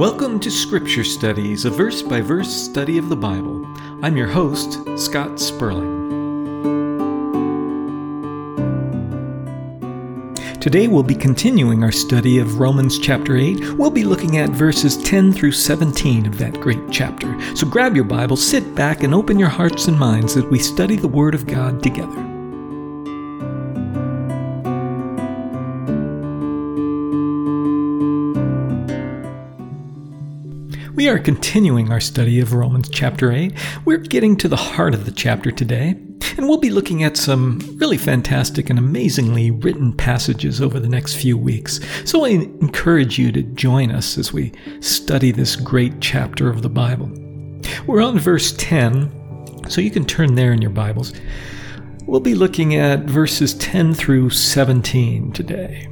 Welcome 0.00 0.40
to 0.40 0.50
Scripture 0.50 1.04
Studies, 1.04 1.66
a 1.66 1.70
verse 1.70 2.00
by 2.00 2.22
verse 2.22 2.48
study 2.50 2.96
of 2.96 3.10
the 3.10 3.16
Bible. 3.16 3.66
I'm 4.02 4.16
your 4.16 4.28
host, 4.28 4.78
Scott 4.98 5.38
Sperling. 5.38 6.08
Today 10.58 10.88
we'll 10.88 11.02
be 11.02 11.14
continuing 11.14 11.84
our 11.84 11.92
study 11.92 12.38
of 12.38 12.60
Romans 12.60 12.98
chapter 12.98 13.36
8. 13.36 13.74
We'll 13.74 13.90
be 13.90 14.04
looking 14.04 14.38
at 14.38 14.48
verses 14.48 14.96
10 15.02 15.34
through 15.34 15.52
17 15.52 16.24
of 16.24 16.38
that 16.38 16.58
great 16.62 16.90
chapter. 16.90 17.38
So 17.54 17.66
grab 17.68 17.94
your 17.94 18.06
Bible, 18.06 18.38
sit 18.38 18.74
back, 18.74 19.02
and 19.02 19.12
open 19.12 19.38
your 19.38 19.50
hearts 19.50 19.86
and 19.86 19.98
minds 19.98 20.34
as 20.34 20.44
we 20.44 20.60
study 20.60 20.96
the 20.96 21.08
Word 21.08 21.34
of 21.34 21.46
God 21.46 21.82
together. 21.82 22.29
We 31.00 31.08
are 31.08 31.18
continuing 31.18 31.90
our 31.90 31.98
study 31.98 32.40
of 32.40 32.52
Romans 32.52 32.90
chapter 32.90 33.32
8. 33.32 33.54
We're 33.86 33.96
getting 33.96 34.36
to 34.36 34.48
the 34.48 34.56
heart 34.56 34.92
of 34.92 35.06
the 35.06 35.10
chapter 35.10 35.50
today, 35.50 35.92
and 36.36 36.40
we'll 36.46 36.58
be 36.58 36.68
looking 36.68 37.04
at 37.04 37.16
some 37.16 37.58
really 37.78 37.96
fantastic 37.96 38.68
and 38.68 38.78
amazingly 38.78 39.50
written 39.50 39.94
passages 39.94 40.60
over 40.60 40.78
the 40.78 40.90
next 40.90 41.14
few 41.14 41.38
weeks. 41.38 41.80
So 42.04 42.26
I 42.26 42.28
encourage 42.28 43.18
you 43.18 43.32
to 43.32 43.42
join 43.42 43.90
us 43.90 44.18
as 44.18 44.34
we 44.34 44.52
study 44.80 45.32
this 45.32 45.56
great 45.56 46.02
chapter 46.02 46.50
of 46.50 46.60
the 46.60 46.68
Bible. 46.68 47.10
We're 47.86 48.02
on 48.02 48.18
verse 48.18 48.52
10, 48.58 49.70
so 49.70 49.80
you 49.80 49.90
can 49.90 50.04
turn 50.04 50.34
there 50.34 50.52
in 50.52 50.60
your 50.60 50.70
Bibles. 50.70 51.14
We'll 52.04 52.20
be 52.20 52.34
looking 52.34 52.74
at 52.74 53.04
verses 53.04 53.54
10 53.54 53.94
through 53.94 54.28
17 54.28 55.32
today. 55.32 55.88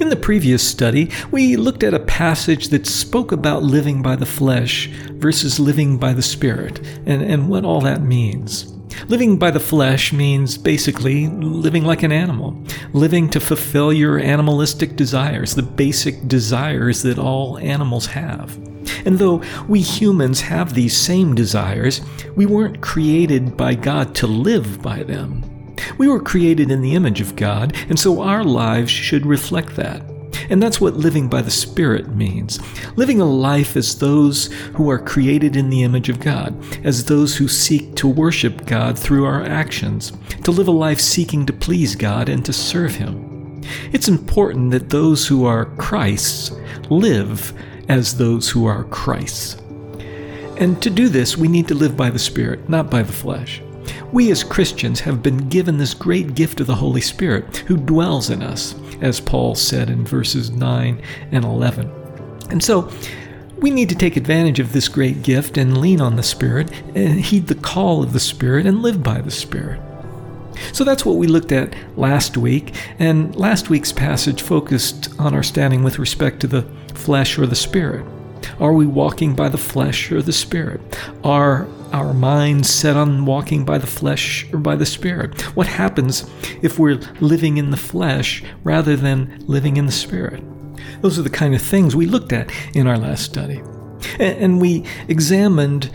In 0.00 0.08
the 0.08 0.16
previous 0.16 0.66
study, 0.66 1.10
we 1.30 1.56
looked 1.56 1.82
at 1.82 1.92
a 1.92 2.00
passage 2.00 2.68
that 2.68 2.86
spoke 2.86 3.32
about 3.32 3.62
living 3.62 4.00
by 4.00 4.16
the 4.16 4.24
flesh 4.24 4.86
versus 4.86 5.60
living 5.60 5.98
by 5.98 6.14
the 6.14 6.22
spirit, 6.22 6.78
and, 7.04 7.20
and 7.20 7.50
what 7.50 7.66
all 7.66 7.82
that 7.82 8.00
means. 8.00 8.74
Living 9.08 9.36
by 9.36 9.50
the 9.50 9.60
flesh 9.60 10.10
means 10.10 10.56
basically 10.56 11.26
living 11.26 11.84
like 11.84 12.02
an 12.02 12.12
animal, 12.12 12.58
living 12.94 13.28
to 13.28 13.40
fulfill 13.40 13.92
your 13.92 14.18
animalistic 14.18 14.96
desires, 14.96 15.54
the 15.54 15.62
basic 15.62 16.26
desires 16.26 17.02
that 17.02 17.18
all 17.18 17.58
animals 17.58 18.06
have. 18.06 18.56
And 19.04 19.18
though 19.18 19.42
we 19.68 19.82
humans 19.82 20.40
have 20.40 20.72
these 20.72 20.96
same 20.96 21.34
desires, 21.34 22.00
we 22.36 22.46
weren't 22.46 22.80
created 22.80 23.54
by 23.54 23.74
God 23.74 24.14
to 24.16 24.26
live 24.26 24.80
by 24.80 25.02
them. 25.02 25.44
We 25.98 26.08
were 26.08 26.20
created 26.20 26.70
in 26.70 26.82
the 26.82 26.94
image 26.94 27.20
of 27.20 27.36
God, 27.36 27.76
and 27.88 27.98
so 27.98 28.22
our 28.22 28.44
lives 28.44 28.90
should 28.90 29.26
reflect 29.26 29.76
that. 29.76 30.02
And 30.48 30.62
that's 30.62 30.80
what 30.80 30.94
living 30.94 31.28
by 31.28 31.42
the 31.42 31.50
Spirit 31.50 32.08
means. 32.08 32.58
Living 32.96 33.20
a 33.20 33.24
life 33.24 33.76
as 33.76 33.98
those 33.98 34.46
who 34.74 34.90
are 34.90 34.98
created 34.98 35.56
in 35.56 35.70
the 35.70 35.82
image 35.82 36.08
of 36.08 36.20
God, 36.20 36.54
as 36.84 37.04
those 37.04 37.36
who 37.36 37.46
seek 37.46 37.94
to 37.96 38.08
worship 38.08 38.66
God 38.66 38.98
through 38.98 39.24
our 39.24 39.44
actions, 39.44 40.12
to 40.44 40.50
live 40.50 40.68
a 40.68 40.72
life 40.72 41.00
seeking 41.00 41.46
to 41.46 41.52
please 41.52 41.94
God 41.94 42.28
and 42.28 42.44
to 42.44 42.52
serve 42.52 42.96
Him. 42.96 43.62
It's 43.92 44.08
important 44.08 44.72
that 44.72 44.90
those 44.90 45.26
who 45.26 45.44
are 45.44 45.66
Christ's 45.76 46.52
live 46.88 47.52
as 47.88 48.16
those 48.16 48.50
who 48.50 48.66
are 48.66 48.84
Christ's. 48.84 49.56
And 50.56 50.80
to 50.82 50.90
do 50.90 51.08
this, 51.08 51.36
we 51.36 51.48
need 51.48 51.68
to 51.68 51.74
live 51.74 51.96
by 51.96 52.10
the 52.10 52.18
Spirit, 52.18 52.68
not 52.68 52.90
by 52.90 53.02
the 53.02 53.12
flesh. 53.12 53.62
We 54.12 54.30
as 54.30 54.42
Christians 54.44 55.00
have 55.00 55.22
been 55.22 55.48
given 55.48 55.78
this 55.78 55.94
great 55.94 56.34
gift 56.34 56.60
of 56.60 56.66
the 56.66 56.74
Holy 56.74 57.00
Spirit 57.00 57.58
who 57.58 57.76
dwells 57.76 58.30
in 58.30 58.42
us, 58.42 58.74
as 59.00 59.20
Paul 59.20 59.54
said 59.54 59.90
in 59.90 60.04
verses 60.04 60.50
9 60.50 61.00
and 61.32 61.44
11. 61.44 61.90
And 62.50 62.62
so, 62.62 62.90
we 63.58 63.70
need 63.70 63.90
to 63.90 63.94
take 63.94 64.16
advantage 64.16 64.58
of 64.58 64.72
this 64.72 64.88
great 64.88 65.22
gift 65.22 65.58
and 65.58 65.80
lean 65.80 66.00
on 66.00 66.16
the 66.16 66.22
Spirit 66.22 66.70
and 66.94 67.20
heed 67.20 67.46
the 67.46 67.54
call 67.54 68.02
of 68.02 68.12
the 68.12 68.20
Spirit 68.20 68.66
and 68.66 68.82
live 68.82 69.02
by 69.02 69.20
the 69.20 69.30
Spirit. 69.30 69.80
So 70.72 70.84
that's 70.84 71.04
what 71.04 71.16
we 71.16 71.26
looked 71.26 71.52
at 71.52 71.74
last 71.96 72.36
week, 72.36 72.74
and 72.98 73.34
last 73.36 73.70
week's 73.70 73.92
passage 73.92 74.42
focused 74.42 75.08
on 75.18 75.34
our 75.34 75.42
standing 75.42 75.82
with 75.82 75.98
respect 75.98 76.40
to 76.40 76.46
the 76.46 76.62
flesh 76.94 77.38
or 77.38 77.46
the 77.46 77.56
spirit. 77.56 78.04
Are 78.58 78.72
we 78.72 78.86
walking 78.86 79.34
by 79.34 79.48
the 79.48 79.58
flesh 79.58 80.10
or 80.12 80.22
the 80.22 80.32
spirit? 80.32 80.80
Are 81.24 81.66
our 81.92 82.14
minds 82.14 82.70
set 82.70 82.96
on 82.96 83.24
walking 83.24 83.64
by 83.64 83.78
the 83.78 83.86
flesh 83.86 84.46
or 84.52 84.58
by 84.58 84.76
the 84.76 84.86
spirit? 84.86 85.40
What 85.56 85.66
happens 85.66 86.28
if 86.62 86.78
we're 86.78 87.00
living 87.20 87.56
in 87.56 87.70
the 87.70 87.76
flesh 87.76 88.42
rather 88.64 88.96
than 88.96 89.44
living 89.46 89.76
in 89.76 89.86
the 89.86 89.92
spirit? 89.92 90.42
Those 91.02 91.18
are 91.18 91.22
the 91.22 91.30
kind 91.30 91.54
of 91.54 91.62
things 91.62 91.96
we 91.96 92.06
looked 92.06 92.32
at 92.32 92.50
in 92.74 92.86
our 92.86 92.98
last 92.98 93.24
study. 93.24 93.62
And 94.18 94.60
we 94.60 94.86
examined 95.08 95.90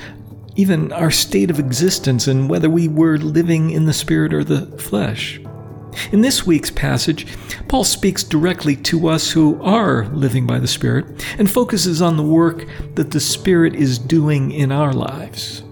even 0.56 0.92
our 0.94 1.12
state 1.12 1.50
of 1.50 1.60
existence 1.60 2.28
and 2.28 2.50
whether 2.50 2.70
we 2.70 2.88
were 2.88 3.18
living 3.18 3.72
in 3.72 3.86
the 3.86 3.94
spirit 3.94 4.34
or 4.34 4.44
the 4.44 4.66
flesh. 4.78 5.40
In 6.12 6.22
this 6.22 6.46
week's 6.46 6.72
passage, 6.72 7.26
Paul 7.68 7.84
speaks 7.84 8.24
directly 8.24 8.76
to 8.78 9.08
us 9.08 9.32
who 9.32 9.62
are 9.62 10.06
living 10.08 10.46
by 10.46 10.60
the 10.60 10.68
Spirit 10.68 11.26
and 11.40 11.50
focuses 11.50 12.02
on 12.02 12.18
the 12.18 12.24
work 12.24 12.66
that 12.96 13.12
the 13.12 13.20
Spirit 13.20 13.76
is 13.76 13.98
doing 13.98 14.52
in 14.52 14.72
our 14.72 14.94
lives. 14.94 15.64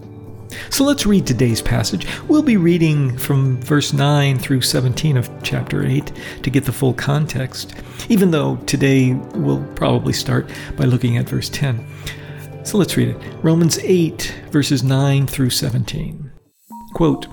So 0.70 0.84
let's 0.84 1.06
read 1.06 1.26
today's 1.26 1.62
passage. 1.62 2.08
We'll 2.28 2.44
be 2.44 2.58
reading 2.58 3.18
from 3.18 3.62
verse 3.62 3.94
9 3.94 4.40
through 4.40 4.62
17 4.62 5.18
of 5.18 5.30
chapter 5.44 5.86
8 5.86 6.12
to 6.44 6.50
get 6.50 6.66
the 6.66 6.72
full 6.72 6.94
context, 6.94 7.76
even 8.10 8.32
though 8.32 8.58
today 8.66 9.14
we'll 9.14 9.64
probably 9.76 10.14
start 10.14 10.50
by 10.76 10.86
looking 10.86 11.18
at 11.18 11.30
verse 11.30 11.50
10. 11.50 11.86
So 12.64 12.78
let's 12.78 12.98
read 12.98 13.10
it. 13.10 13.18
Romans 13.44 13.78
8, 13.80 14.34
verses 14.52 14.84
9 14.84 15.28
through 15.28 15.50
17. 15.50 16.32
Quote, 16.94 17.28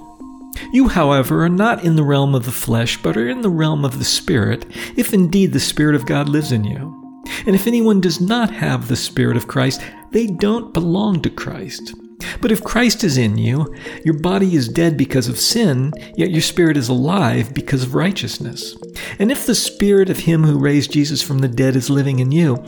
you, 0.73 0.89
however, 0.89 1.45
are 1.45 1.49
not 1.49 1.85
in 1.85 1.97
the 1.97 2.05
realm 2.05 2.35
of 2.35 2.45
the 2.45 2.53
flesh, 2.53 2.97
but 3.03 3.17
are 3.17 3.29
in 3.29 3.41
the 3.41 3.51
realm 3.51 3.85
of 3.85 3.99
the 3.99 4.05
Spirit, 4.05 4.67
if 4.97 5.13
indeed 5.13 5.53
the 5.53 5.61
Spirit 5.61 5.95
of 5.95 6.07
God 6.07 6.29
lives 6.29 6.53
in 6.53 6.65
you. 6.65 7.23
And 7.47 7.55
if 7.55 7.67
anyone 7.67 8.01
does 8.01 8.21
not 8.21 8.51
have 8.51 8.89
the 8.89 8.97
Spirit 8.97 9.37
of 9.37 9.49
Christ, 9.49 9.83
they 10.11 10.27
don't 10.27 10.75
belong 10.75 11.23
to 11.23 11.31
Christ. 11.31 11.95
But 12.41 12.53
if 12.53 12.65
Christ 12.65 13.05
is 13.05 13.17
in 13.17 13.39
you, 13.39 13.75
your 14.05 14.19
body 14.19 14.55
is 14.55 14.69
dead 14.69 14.97
because 14.97 15.29
of 15.29 15.39
sin, 15.39 15.93
yet 16.17 16.31
your 16.31 16.43
spirit 16.43 16.77
is 16.77 16.89
alive 16.89 17.55
because 17.55 17.83
of 17.83 17.95
righteousness. 17.95 18.77
And 19.19 19.31
if 19.31 19.47
the 19.47 19.55
Spirit 19.55 20.11
of 20.11 20.21
Him 20.21 20.45
who 20.45 20.59
raised 20.59 20.93
Jesus 20.93 21.23
from 21.23 21.39
the 21.39 21.49
dead 21.49 21.77
is 21.77 21.91
living 21.91 22.19
in 22.19 22.33
you, 22.33 22.65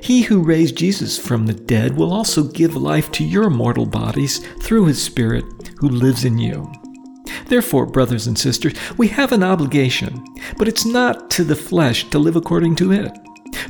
He 0.00 0.22
who 0.22 0.42
raised 0.42 0.76
Jesus 0.76 1.18
from 1.18 1.46
the 1.46 1.54
dead 1.54 1.96
will 1.96 2.12
also 2.12 2.44
give 2.44 2.76
life 2.76 3.10
to 3.12 3.24
your 3.24 3.50
mortal 3.50 3.86
bodies 3.86 4.38
through 4.62 4.86
His 4.86 5.02
Spirit 5.02 5.44
who 5.78 5.88
lives 5.88 6.24
in 6.24 6.38
you. 6.38 6.70
Therefore, 7.46 7.86
brothers 7.86 8.26
and 8.26 8.38
sisters, 8.38 8.74
we 8.96 9.08
have 9.08 9.32
an 9.32 9.42
obligation, 9.42 10.24
but 10.56 10.68
it's 10.68 10.86
not 10.86 11.30
to 11.32 11.44
the 11.44 11.56
flesh 11.56 12.08
to 12.10 12.18
live 12.18 12.36
according 12.36 12.76
to 12.76 12.92
it. 12.92 13.12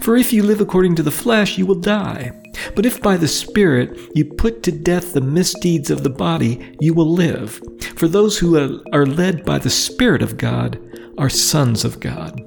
For 0.00 0.16
if 0.16 0.32
you 0.32 0.42
live 0.42 0.60
according 0.60 0.96
to 0.96 1.02
the 1.02 1.10
flesh, 1.10 1.58
you 1.58 1.66
will 1.66 1.74
die. 1.74 2.32
But 2.74 2.86
if 2.86 3.02
by 3.02 3.16
the 3.16 3.28
Spirit 3.28 3.98
you 4.14 4.24
put 4.24 4.62
to 4.62 4.72
death 4.72 5.12
the 5.12 5.20
misdeeds 5.20 5.90
of 5.90 6.02
the 6.02 6.10
body, 6.10 6.76
you 6.80 6.94
will 6.94 7.10
live. 7.10 7.60
For 7.96 8.08
those 8.08 8.38
who 8.38 8.82
are 8.92 9.06
led 9.06 9.44
by 9.44 9.58
the 9.58 9.70
Spirit 9.70 10.22
of 10.22 10.36
God 10.36 10.78
are 11.18 11.30
sons 11.30 11.84
of 11.84 12.00
God. 12.00 12.40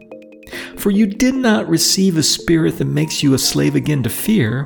For 0.77 0.91
you 0.91 1.07
did 1.07 1.35
not 1.35 1.67
receive 1.67 2.17
a 2.17 2.23
spirit 2.23 2.77
that 2.77 2.85
makes 2.85 3.21
you 3.21 3.33
a 3.33 3.39
slave 3.39 3.75
again 3.75 4.03
to 4.03 4.09
fear, 4.09 4.65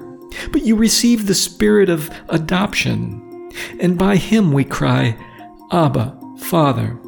but 0.52 0.64
you 0.64 0.76
received 0.76 1.28
the 1.28 1.36
spirit 1.36 1.90
of 1.90 2.10
adoption. 2.30 3.50
And 3.80 3.98
by 3.98 4.18
him 4.18 4.52
we 4.52 4.64
cry, 4.64 5.18
Abba, 5.72 6.20
Father. 6.38 7.00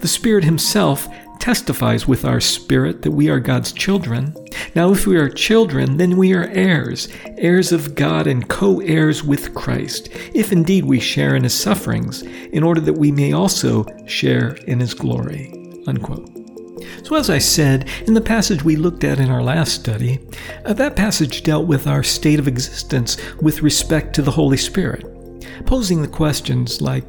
The 0.00 0.08
Spirit 0.08 0.44
Himself 0.44 1.08
testifies 1.38 2.06
with 2.06 2.24
our 2.24 2.40
spirit 2.40 3.02
that 3.02 3.10
we 3.10 3.28
are 3.28 3.40
God's 3.40 3.72
children. 3.72 4.34
Now, 4.74 4.92
if 4.92 5.06
we 5.06 5.16
are 5.16 5.28
children, 5.28 5.96
then 5.96 6.16
we 6.16 6.32
are 6.34 6.44
heirs, 6.44 7.08
heirs 7.38 7.72
of 7.72 7.94
God 7.94 8.26
and 8.26 8.48
co 8.48 8.80
heirs 8.80 9.22
with 9.22 9.54
Christ, 9.54 10.08
if 10.34 10.52
indeed 10.52 10.84
we 10.84 11.00
share 11.00 11.34
in 11.36 11.44
His 11.44 11.58
sufferings, 11.58 12.22
in 12.22 12.62
order 12.62 12.80
that 12.80 12.94
we 12.94 13.10
may 13.10 13.32
also 13.32 13.86
share 14.06 14.56
in 14.66 14.80
His 14.80 14.94
glory. 14.94 15.52
Unquote. 15.86 16.36
So, 17.04 17.14
as 17.14 17.30
I 17.30 17.38
said 17.38 17.88
in 18.06 18.14
the 18.14 18.20
passage 18.20 18.64
we 18.64 18.76
looked 18.76 19.04
at 19.04 19.18
in 19.20 19.30
our 19.30 19.42
last 19.42 19.74
study, 19.74 20.18
uh, 20.64 20.72
that 20.74 20.96
passage 20.96 21.42
dealt 21.42 21.66
with 21.66 21.86
our 21.86 22.02
state 22.02 22.38
of 22.38 22.48
existence 22.48 23.16
with 23.40 23.62
respect 23.62 24.14
to 24.14 24.22
the 24.22 24.30
Holy 24.30 24.56
Spirit, 24.56 25.04
posing 25.66 26.02
the 26.02 26.08
questions 26.08 26.80
like 26.80 27.04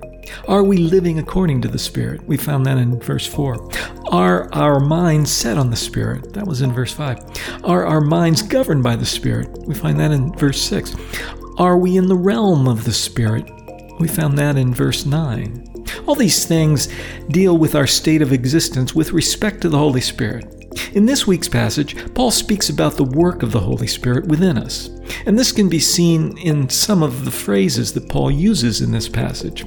are 0.47 0.63
we 0.63 0.77
living 0.77 1.19
according 1.19 1.62
to 1.62 1.68
the 1.68 1.79
Spirit? 1.79 2.24
We 2.25 2.38
found 2.38 2.65
that 2.65 2.77
in 2.77 3.00
verse 3.00 3.25
4. 3.25 3.69
Are 4.12 4.53
our 4.53 4.79
minds 4.79 5.31
set 5.31 5.57
on 5.57 5.69
the 5.69 5.75
Spirit? 5.75 6.33
That 6.33 6.47
was 6.47 6.62
in 6.62 6.71
verse 6.71 6.94
5. 6.94 7.63
Are 7.63 7.85
our 7.85 8.01
minds 8.01 8.41
governed 8.41 8.83
by 8.83 8.95
the 8.95 9.06
Spirit? 9.06 9.50
We 9.68 9.75
find 9.75 10.00
that 10.00 10.12
in 10.12 10.33
verse 10.33 10.62
6. 10.62 10.95
Are 11.57 11.77
we 11.77 11.97
in 11.97 12.07
the 12.07 12.15
realm 12.15 12.68
of 12.68 12.83
the 12.83 12.94
Spirit? 12.94 13.50
We 14.00 14.07
found 14.07 14.38
that 14.38 14.57
in 14.57 14.74
verse 14.74 15.06
9. 15.06 15.85
All 16.06 16.15
these 16.15 16.45
things 16.45 16.88
deal 17.29 17.57
with 17.57 17.75
our 17.75 17.88
state 17.88 18.21
of 18.21 18.31
existence 18.31 18.94
with 18.94 19.12
respect 19.12 19.62
to 19.62 19.69
the 19.69 19.77
Holy 19.77 20.01
Spirit. 20.01 20.53
In 20.94 21.06
this 21.06 21.27
week's 21.27 21.50
passage, 21.50 22.13
Paul 22.13 22.31
speaks 22.31 22.69
about 22.69 22.95
the 22.95 23.03
work 23.03 23.44
of 23.44 23.51
the 23.51 23.59
Holy 23.59 23.88
Spirit 23.88 24.27
within 24.27 24.57
us. 24.57 24.89
And 25.25 25.38
this 25.38 25.51
can 25.51 25.69
be 25.69 25.79
seen 25.79 26.38
in 26.38 26.69
some 26.69 27.03
of 27.03 27.25
the 27.25 27.31
phrases 27.31 27.94
that 27.94 28.09
Paul 28.09 28.31
uses 28.31 28.81
in 28.81 28.91
this 28.91 29.09
passage. 29.09 29.65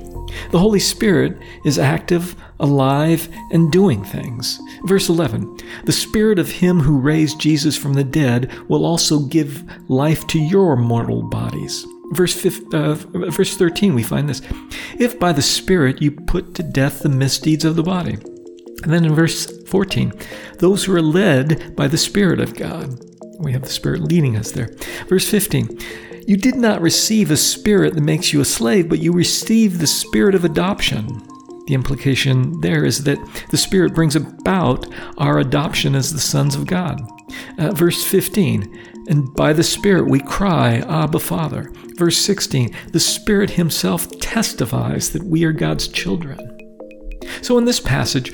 The 0.51 0.59
Holy 0.59 0.81
Spirit 0.81 1.39
is 1.65 1.79
active, 1.79 2.37
alive, 2.59 3.29
and 3.51 3.71
doing 3.71 4.05
things. 4.05 4.59
Verse 4.85 5.09
11 5.09 5.59
The 5.85 5.93
Spirit 5.93 6.39
of 6.39 6.51
Him 6.51 6.81
who 6.81 6.99
raised 6.99 7.41
Jesus 7.41 7.77
from 7.77 7.95
the 7.95 8.05
dead 8.05 8.53
will 8.69 8.85
also 8.85 9.21
give 9.21 9.65
life 9.89 10.27
to 10.29 10.39
your 10.39 10.77
mortal 10.77 11.23
bodies. 11.23 11.87
Verse, 12.13 12.35
15, 12.35 12.75
uh, 12.75 12.95
verse 13.31 13.57
13, 13.57 13.95
we 13.95 14.03
find 14.03 14.29
this 14.29 14.43
If 14.99 15.19
by 15.19 15.33
the 15.33 15.43
Spirit 15.43 16.03
you 16.03 16.11
put 16.11 16.55
to 16.55 16.63
death 16.63 17.01
the 17.01 17.09
misdeeds 17.09 17.65
of 17.65 17.77
the 17.77 17.83
body. 17.83 18.19
And 18.83 18.93
then 18.93 19.05
in 19.05 19.15
verse 19.15 19.47
14, 19.69 20.13
those 20.59 20.85
who 20.85 20.95
are 20.95 21.03
led 21.03 21.77
by 21.77 21.87
the 21.87 21.99
Spirit 21.99 22.41
of 22.41 22.57
God. 22.57 22.99
We 23.39 23.53
have 23.53 23.63
the 23.63 23.69
Spirit 23.69 24.03
leading 24.03 24.37
us 24.37 24.53
there. 24.53 24.71
Verse 25.09 25.29
15, 25.29 25.79
you 26.31 26.37
did 26.37 26.55
not 26.55 26.81
receive 26.81 27.33
a 27.33 27.37
spirit 27.37 27.95
that 27.95 28.03
makes 28.03 28.33
you 28.33 28.41
a 28.41 28.45
slave, 28.45 28.89
but 28.89 29.01
you 29.01 29.13
received 29.13 29.81
the 29.81 29.87
spirit 29.89 30.33
of 30.37 30.45
adoption. 30.45 31.21
The 31.67 31.75
implication 31.75 32.61
there 32.61 32.85
is 32.85 33.03
that 33.03 33.19
the 33.51 33.57
Spirit 33.57 33.97
brings 33.97 34.15
about 34.15 34.87
our 35.19 35.41
adoption 35.41 35.97
as 35.97 36.13
the 36.13 36.21
sons 36.21 36.55
of 36.55 36.69
God. 36.69 37.01
Uh, 37.59 37.73
verse 37.73 38.05
15, 38.05 39.07
and 39.09 39.35
by 39.35 39.53
the 39.53 39.65
Spirit 39.65 40.09
we 40.09 40.21
cry, 40.21 40.77
Abba, 40.89 41.19
Father. 41.19 41.73
Verse 41.97 42.19
16, 42.19 42.77
the 42.93 43.01
Spirit 43.01 43.51
Himself 43.51 44.09
testifies 44.21 45.11
that 45.11 45.25
we 45.25 45.43
are 45.43 45.53
God's 45.53 45.89
children. 45.89 46.39
So, 47.43 47.59
in 47.59 47.65
this 47.65 47.81
passage, 47.81 48.33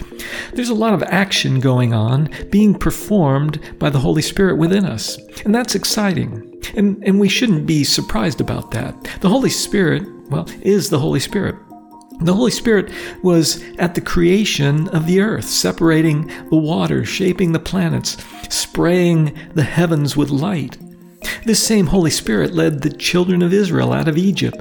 there's 0.52 0.68
a 0.68 0.74
lot 0.74 0.92
of 0.92 1.02
action 1.04 1.60
going 1.60 1.94
on 1.94 2.28
being 2.50 2.74
performed 2.74 3.78
by 3.78 3.88
the 3.88 4.00
Holy 4.00 4.22
Spirit 4.22 4.58
within 4.58 4.84
us. 4.84 5.16
And 5.46 5.54
that's 5.54 5.74
exciting. 5.74 6.55
And, 6.74 7.02
and 7.04 7.20
we 7.20 7.28
shouldn't 7.28 7.66
be 7.66 7.84
surprised 7.84 8.40
about 8.40 8.70
that. 8.72 8.94
The 9.20 9.28
Holy 9.28 9.50
Spirit, 9.50 10.02
well, 10.28 10.48
is 10.62 10.90
the 10.90 10.98
Holy 10.98 11.20
Spirit. 11.20 11.56
The 12.20 12.34
Holy 12.34 12.50
Spirit 12.50 12.90
was 13.22 13.62
at 13.78 13.94
the 13.94 14.00
creation 14.00 14.88
of 14.88 15.06
the 15.06 15.20
earth, 15.20 15.44
separating 15.44 16.28
the 16.48 16.56
waters, 16.56 17.08
shaping 17.08 17.52
the 17.52 17.58
planets, 17.58 18.16
spraying 18.48 19.38
the 19.54 19.64
heavens 19.64 20.16
with 20.16 20.30
light. 20.30 20.78
This 21.44 21.62
same 21.62 21.86
Holy 21.86 22.10
Spirit 22.10 22.54
led 22.54 22.82
the 22.82 22.90
children 22.90 23.42
of 23.42 23.52
Israel 23.52 23.92
out 23.92 24.08
of 24.08 24.16
Egypt 24.16 24.56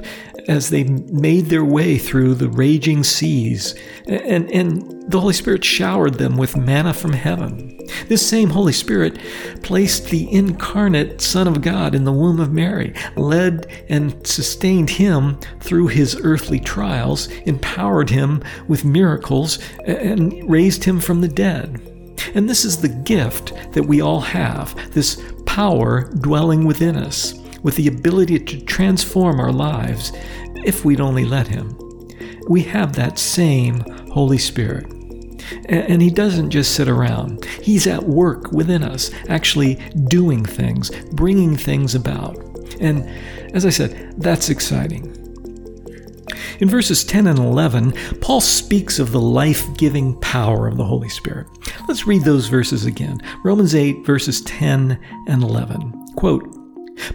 as 0.48 0.70
they 0.70 0.84
made 0.84 1.46
their 1.46 1.64
way 1.64 1.98
through 1.98 2.34
the 2.34 2.48
raging 2.48 3.02
seas, 3.02 3.74
and, 4.06 4.50
and 4.52 5.10
the 5.10 5.20
Holy 5.20 5.34
Spirit 5.34 5.64
showered 5.64 6.14
them 6.14 6.36
with 6.36 6.56
manna 6.56 6.94
from 6.94 7.12
heaven. 7.12 7.75
This 8.08 8.26
same 8.26 8.50
Holy 8.50 8.72
Spirit 8.72 9.18
placed 9.62 10.06
the 10.06 10.30
incarnate 10.32 11.20
Son 11.20 11.48
of 11.48 11.62
God 11.62 11.94
in 11.94 12.04
the 12.04 12.12
womb 12.12 12.40
of 12.40 12.52
Mary, 12.52 12.94
led 13.16 13.66
and 13.88 14.26
sustained 14.26 14.90
him 14.90 15.38
through 15.60 15.88
his 15.88 16.18
earthly 16.22 16.60
trials, 16.60 17.28
empowered 17.46 18.10
him 18.10 18.42
with 18.68 18.84
miracles, 18.84 19.58
and 19.86 20.48
raised 20.48 20.84
him 20.84 21.00
from 21.00 21.20
the 21.20 21.28
dead. 21.28 21.80
And 22.34 22.48
this 22.48 22.64
is 22.64 22.80
the 22.80 22.88
gift 22.88 23.52
that 23.72 23.84
we 23.84 24.00
all 24.00 24.20
have 24.20 24.92
this 24.92 25.22
power 25.46 26.10
dwelling 26.20 26.64
within 26.64 26.96
us 26.96 27.34
with 27.62 27.76
the 27.76 27.88
ability 27.88 28.38
to 28.38 28.60
transform 28.60 29.40
our 29.40 29.52
lives 29.52 30.12
if 30.64 30.84
we'd 30.84 31.00
only 31.00 31.24
let 31.24 31.48
Him. 31.48 31.76
We 32.48 32.62
have 32.62 32.94
that 32.94 33.18
same 33.18 33.80
Holy 34.10 34.38
Spirit. 34.38 34.95
And 35.68 36.00
He 36.02 36.10
doesn't 36.10 36.50
just 36.50 36.74
sit 36.74 36.88
around, 36.88 37.44
He's 37.44 37.86
at 37.86 38.02
work 38.02 38.52
within 38.52 38.82
us, 38.82 39.10
actually 39.28 39.76
doing 40.08 40.44
things, 40.44 40.90
bringing 41.12 41.56
things 41.56 41.94
about. 41.94 42.36
And 42.80 43.08
as 43.54 43.64
I 43.64 43.70
said, 43.70 44.14
that's 44.18 44.48
exciting. 44.48 45.12
In 46.60 46.68
verses 46.68 47.04
10 47.04 47.26
and 47.26 47.38
11, 47.38 47.92
Paul 48.20 48.40
speaks 48.40 48.98
of 48.98 49.12
the 49.12 49.20
life 49.20 49.64
giving 49.76 50.18
power 50.20 50.66
of 50.66 50.76
the 50.76 50.84
Holy 50.84 51.08
Spirit. 51.08 51.46
Let's 51.86 52.06
read 52.06 52.22
those 52.22 52.48
verses 52.48 52.86
again. 52.86 53.20
Romans 53.44 53.74
8, 53.74 54.06
verses 54.06 54.40
10 54.42 54.98
and 55.28 55.42
11. 55.42 55.92
Quote, 56.16 56.56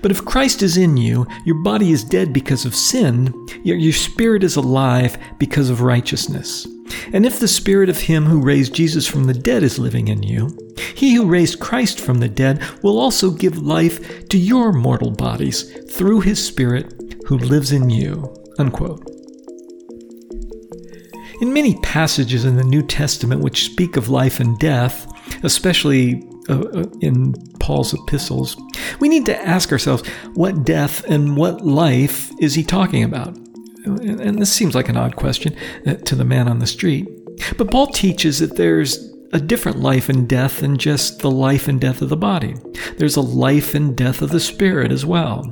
but 0.01 0.11
if 0.11 0.23
Christ 0.25 0.61
is 0.61 0.77
in 0.77 0.95
you, 0.95 1.25
your 1.43 1.55
body 1.55 1.91
is 1.91 2.03
dead 2.03 2.33
because 2.33 2.65
of 2.65 2.75
sin, 2.75 3.33
yet 3.63 3.79
your 3.79 3.93
spirit 3.93 4.43
is 4.43 4.55
alive 4.55 5.17
because 5.39 5.69
of 5.69 5.81
righteousness. 5.81 6.67
And 7.13 7.25
if 7.25 7.39
the 7.39 7.47
spirit 7.47 7.89
of 7.89 8.01
him 8.01 8.25
who 8.25 8.41
raised 8.41 8.73
Jesus 8.73 9.07
from 9.07 9.25
the 9.25 9.33
dead 9.33 9.63
is 9.63 9.79
living 9.79 10.07
in 10.07 10.23
you, 10.23 10.57
he 10.95 11.15
who 11.15 11.25
raised 11.25 11.59
Christ 11.59 11.99
from 11.99 12.19
the 12.19 12.29
dead 12.29 12.61
will 12.81 12.99
also 12.99 13.31
give 13.31 13.57
life 13.57 14.27
to 14.29 14.37
your 14.37 14.71
mortal 14.71 15.11
bodies 15.11 15.71
through 15.91 16.21
his 16.21 16.45
spirit 16.45 16.93
who 17.25 17.37
lives 17.37 17.71
in 17.71 17.89
you. 17.89 18.35
Unquote. 18.59 19.07
In 21.41 21.53
many 21.53 21.75
passages 21.77 22.45
in 22.45 22.55
the 22.55 22.63
New 22.63 22.83
Testament 22.83 23.41
which 23.41 23.65
speak 23.65 23.97
of 23.97 24.09
life 24.09 24.39
and 24.39 24.59
death, 24.59 25.11
especially 25.43 26.23
uh, 26.49 26.59
uh, 26.59 26.85
in 27.01 27.33
Paul's 27.59 27.93
epistles, 27.93 28.55
we 28.99 29.09
need 29.09 29.25
to 29.25 29.47
ask 29.47 29.71
ourselves 29.71 30.07
what 30.35 30.63
death 30.63 31.03
and 31.05 31.35
what 31.35 31.65
life 31.65 32.31
is 32.39 32.53
he 32.53 32.63
talking 32.63 33.03
about? 33.03 33.35
And 33.85 34.39
this 34.39 34.51
seems 34.51 34.75
like 34.75 34.89
an 34.89 34.97
odd 34.97 35.15
question 35.15 35.55
uh, 35.85 35.95
to 35.95 36.15
the 36.15 36.25
man 36.25 36.47
on 36.47 36.59
the 36.59 36.67
street. 36.67 37.07
But 37.57 37.71
Paul 37.71 37.87
teaches 37.87 38.39
that 38.39 38.55
there's 38.55 39.11
a 39.33 39.39
different 39.39 39.79
life 39.79 40.09
and 40.09 40.27
death 40.27 40.59
than 40.59 40.77
just 40.77 41.19
the 41.19 41.31
life 41.31 41.67
and 41.67 41.79
death 41.79 42.01
of 42.01 42.09
the 42.09 42.17
body. 42.17 42.55
There's 42.97 43.15
a 43.15 43.21
life 43.21 43.73
and 43.73 43.95
death 43.95 44.21
of 44.21 44.29
the 44.29 44.39
spirit 44.39 44.91
as 44.91 45.05
well. 45.05 45.51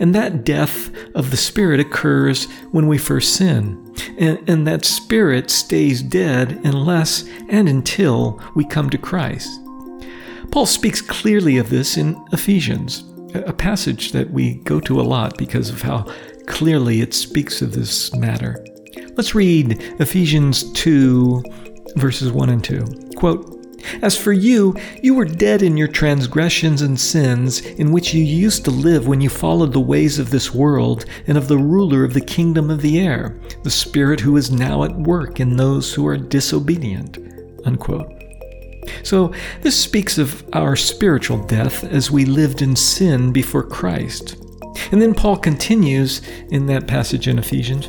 And 0.00 0.14
that 0.14 0.44
death 0.44 0.90
of 1.14 1.30
the 1.30 1.36
spirit 1.36 1.78
occurs 1.78 2.46
when 2.72 2.88
we 2.88 2.98
first 2.98 3.34
sin. 3.34 3.94
And, 4.18 4.48
and 4.48 4.66
that 4.66 4.84
spirit 4.84 5.50
stays 5.50 6.02
dead 6.02 6.60
unless 6.64 7.24
and 7.48 7.68
until 7.68 8.40
we 8.54 8.64
come 8.64 8.90
to 8.90 8.98
Christ. 8.98 9.60
Paul 10.50 10.66
speaks 10.66 11.02
clearly 11.02 11.58
of 11.58 11.68
this 11.68 11.96
in 11.96 12.22
Ephesians, 12.32 13.04
a 13.34 13.52
passage 13.52 14.12
that 14.12 14.30
we 14.30 14.54
go 14.54 14.80
to 14.80 15.00
a 15.00 15.02
lot 15.02 15.36
because 15.36 15.68
of 15.68 15.82
how 15.82 16.06
clearly 16.48 17.00
it 17.00 17.14
speaks 17.14 17.62
of 17.62 17.72
this 17.72 18.12
matter. 18.16 18.64
Let's 19.16 19.34
read 19.34 19.80
Ephesians 20.00 20.72
2, 20.72 21.44
verses 21.96 22.32
1 22.32 22.48
and 22.48 22.64
2. 22.64 23.10
Quote, 23.16 23.54
as 24.02 24.16
for 24.16 24.32
you, 24.32 24.74
you 25.02 25.14
were 25.14 25.24
dead 25.24 25.62
in 25.62 25.76
your 25.76 25.88
transgressions 25.88 26.82
and 26.82 26.98
sins, 26.98 27.60
in 27.60 27.92
which 27.92 28.12
you 28.12 28.22
used 28.22 28.64
to 28.64 28.70
live 28.70 29.06
when 29.06 29.20
you 29.20 29.30
followed 29.30 29.72
the 29.72 29.80
ways 29.80 30.18
of 30.18 30.30
this 30.30 30.52
world 30.52 31.04
and 31.26 31.38
of 31.38 31.48
the 31.48 31.58
ruler 31.58 32.04
of 32.04 32.12
the 32.12 32.20
kingdom 32.20 32.70
of 32.70 32.82
the 32.82 32.98
air, 32.98 33.40
the 33.62 33.70
Spirit 33.70 34.20
who 34.20 34.36
is 34.36 34.50
now 34.50 34.82
at 34.82 34.94
work 34.94 35.40
in 35.40 35.56
those 35.56 35.94
who 35.94 36.06
are 36.06 36.16
disobedient. 36.16 37.18
Unquote. 37.64 38.12
So, 39.02 39.32
this 39.60 39.78
speaks 39.78 40.18
of 40.18 40.44
our 40.54 40.74
spiritual 40.74 41.38
death 41.44 41.84
as 41.84 42.10
we 42.10 42.24
lived 42.24 42.62
in 42.62 42.74
sin 42.74 43.32
before 43.32 43.62
Christ. 43.62 44.36
And 44.92 45.00
then 45.00 45.14
Paul 45.14 45.36
continues 45.36 46.22
in 46.50 46.66
that 46.66 46.86
passage 46.86 47.28
in 47.28 47.38
Ephesians 47.38 47.88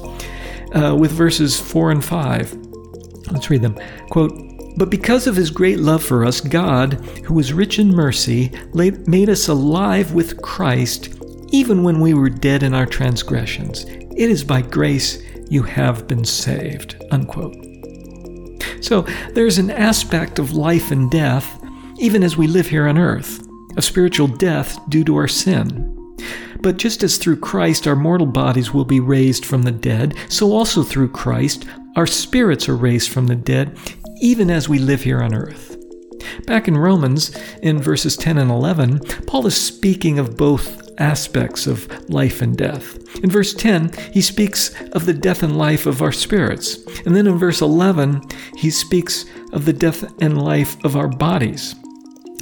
uh, 0.73 0.95
with 0.95 1.11
verses 1.11 1.59
4 1.59 1.91
and 1.91 2.03
5. 2.03 2.53
Let's 3.31 3.49
read 3.49 3.61
them. 3.61 3.77
Quote, 4.09 4.33
but 4.77 4.89
because 4.89 5.27
of 5.27 5.35
his 5.35 5.49
great 5.49 5.79
love 5.79 6.03
for 6.03 6.23
us, 6.23 6.39
God, 6.39 6.93
who 7.25 7.37
is 7.39 7.53
rich 7.53 7.79
in 7.79 7.89
mercy, 7.89 8.51
made 8.73 9.29
us 9.29 9.47
alive 9.47 10.13
with 10.13 10.41
Christ 10.41 11.09
even 11.51 11.83
when 11.83 11.99
we 11.99 12.13
were 12.13 12.29
dead 12.29 12.63
in 12.63 12.73
our 12.73 12.85
transgressions. 12.85 13.85
It 13.85 14.29
is 14.29 14.43
by 14.43 14.61
grace 14.61 15.21
you 15.49 15.63
have 15.63 16.07
been 16.07 16.23
saved. 16.23 17.03
Unquote. 17.11 17.55
So 18.81 19.01
there's 19.33 19.57
an 19.57 19.71
aspect 19.71 20.39
of 20.39 20.53
life 20.53 20.91
and 20.91 21.09
death, 21.09 21.61
even 21.97 22.23
as 22.23 22.37
we 22.37 22.47
live 22.47 22.67
here 22.67 22.87
on 22.87 22.97
earth, 22.97 23.45
a 23.75 23.81
spiritual 23.81 24.27
death 24.27 24.77
due 24.89 25.03
to 25.03 25.15
our 25.15 25.27
sin. 25.27 25.95
But 26.61 26.77
just 26.77 27.03
as 27.03 27.17
through 27.17 27.37
Christ 27.37 27.87
our 27.87 27.95
mortal 27.95 28.27
bodies 28.27 28.73
will 28.73 28.85
be 28.85 28.99
raised 28.99 29.45
from 29.45 29.63
the 29.63 29.71
dead, 29.71 30.15
so 30.27 30.51
also 30.51 30.83
through 30.83 31.09
Christ 31.09 31.65
our 31.95 32.07
spirits 32.07 32.69
are 32.69 32.75
raised 32.75 33.09
from 33.09 33.27
the 33.27 33.35
dead, 33.35 33.77
even 34.21 34.49
as 34.49 34.69
we 34.69 34.79
live 34.79 35.03
here 35.03 35.21
on 35.21 35.33
earth. 35.33 35.77
Back 36.45 36.67
in 36.67 36.77
Romans, 36.77 37.35
in 37.61 37.81
verses 37.81 38.17
10 38.17 38.37
and 38.37 38.51
11, 38.51 38.99
Paul 39.25 39.47
is 39.47 39.55
speaking 39.55 40.19
of 40.19 40.37
both 40.37 40.89
aspects 40.99 41.65
of 41.65 42.09
life 42.09 42.41
and 42.41 42.57
death. 42.57 42.97
In 43.23 43.29
verse 43.29 43.53
10, 43.53 43.91
he 44.13 44.21
speaks 44.21 44.73
of 44.91 45.05
the 45.05 45.13
death 45.13 45.43
and 45.43 45.57
life 45.57 45.85
of 45.85 46.01
our 46.01 46.11
spirits. 46.11 46.85
And 47.05 47.15
then 47.15 47.27
in 47.27 47.37
verse 47.37 47.61
11, 47.61 48.21
he 48.57 48.69
speaks 48.69 49.25
of 49.53 49.65
the 49.65 49.73
death 49.73 50.03
and 50.21 50.41
life 50.41 50.83
of 50.83 50.95
our 50.95 51.07
bodies. 51.07 51.75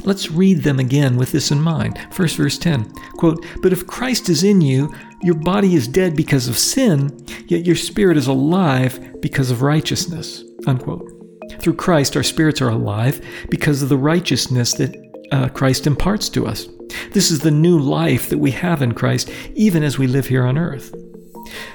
Let's 0.08 0.32
read 0.32 0.60
them 0.64 0.80
again 0.80 1.18
with 1.18 1.34
this 1.34 1.52
in 1.52 1.60
mind. 1.60 2.00
First, 2.12 2.38
verse 2.38 2.58
10 2.58 2.90
quote, 3.18 3.46
But 3.62 3.74
if 3.74 3.86
Christ 3.86 4.30
is 4.30 4.42
in 4.42 4.62
you, 4.62 4.96
your 5.22 5.36
body 5.36 5.76
is 5.76 5.86
dead 5.86 6.16
because 6.16 6.48
of 6.48 6.58
sin, 6.58 7.26
yet 7.48 7.66
your 7.66 7.76
spirit 7.76 8.16
is 8.16 8.28
alive 8.28 9.22
because 9.22 9.52
of 9.52 9.64
righteousness. 9.64 10.46
Unquote. 10.66 11.12
Through 11.60 11.76
Christ, 11.76 12.16
our 12.16 12.24
spirits 12.24 12.62
are 12.62 12.70
alive 12.70 13.20
because 13.50 13.84
of 13.84 13.90
the 13.90 13.98
righteousness 13.98 14.74
that 14.76 14.96
uh, 15.34 15.50
Christ 15.50 15.86
imparts 15.86 16.30
to 16.30 16.48
us. 16.48 16.70
This 17.12 17.30
is 17.30 17.42
the 17.42 17.52
new 17.52 17.78
life 17.78 18.30
that 18.30 18.38
we 18.38 18.52
have 18.52 18.82
in 18.82 18.94
Christ, 18.94 19.30
even 19.56 19.84
as 19.84 20.00
we 20.00 20.08
live 20.08 20.28
here 20.28 20.46
on 20.46 20.58
earth. 20.58 20.96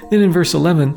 Then 0.09 0.23
in 0.23 0.31
verse 0.31 0.55
11, 0.55 0.95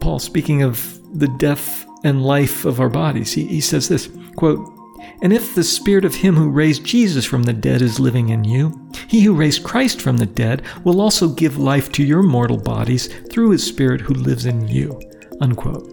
Paul, 0.00 0.18
speaking 0.18 0.62
of 0.62 1.00
the 1.16 1.28
death 1.38 1.86
and 2.02 2.24
life 2.24 2.64
of 2.64 2.80
our 2.80 2.90
bodies, 2.90 3.32
he, 3.32 3.46
he 3.46 3.60
says 3.60 3.88
this 3.88 4.08
quote, 4.34 4.75
And 5.22 5.32
if 5.32 5.54
the 5.54 5.64
spirit 5.64 6.04
of 6.04 6.14
him 6.16 6.36
who 6.36 6.50
raised 6.50 6.84
Jesus 6.84 7.24
from 7.24 7.44
the 7.44 7.52
dead 7.52 7.82
is 7.82 7.98
living 7.98 8.28
in 8.28 8.44
you, 8.44 8.90
he 9.08 9.22
who 9.22 9.34
raised 9.34 9.64
Christ 9.64 10.00
from 10.00 10.18
the 10.18 10.26
dead 10.26 10.62
will 10.84 11.00
also 11.00 11.28
give 11.28 11.58
life 11.58 11.90
to 11.92 12.04
your 12.04 12.22
mortal 12.22 12.58
bodies 12.58 13.08
through 13.30 13.50
his 13.50 13.64
spirit 13.64 14.00
who 14.00 14.14
lives 14.14 14.46
in 14.46 14.68
you. 14.68 15.00
Unquote. 15.40 15.92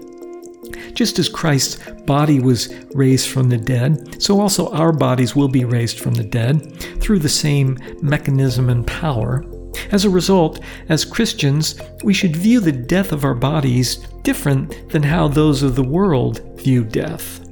Just 0.93 1.17
as 1.19 1.29
Christ's 1.29 1.77
body 2.01 2.39
was 2.39 2.73
raised 2.93 3.29
from 3.29 3.49
the 3.49 3.57
dead, 3.57 4.21
so 4.21 4.39
also 4.39 4.71
our 4.71 4.91
bodies 4.91 5.35
will 5.35 5.47
be 5.47 5.65
raised 5.65 5.99
from 5.99 6.13
the 6.13 6.23
dead 6.23 6.79
through 7.01 7.19
the 7.19 7.29
same 7.29 7.77
mechanism 8.01 8.69
and 8.69 8.85
power. 8.85 9.43
As 9.91 10.05
a 10.05 10.09
result, 10.09 10.59
as 10.89 11.03
Christians, 11.03 11.79
we 12.03 12.13
should 12.13 12.35
view 12.35 12.59
the 12.59 12.71
death 12.71 13.11
of 13.11 13.23
our 13.23 13.33
bodies 13.33 13.97
different 14.21 14.89
than 14.89 15.03
how 15.03 15.27
those 15.27 15.63
of 15.63 15.75
the 15.75 15.83
world 15.83 16.41
view 16.61 16.83
death. 16.83 17.42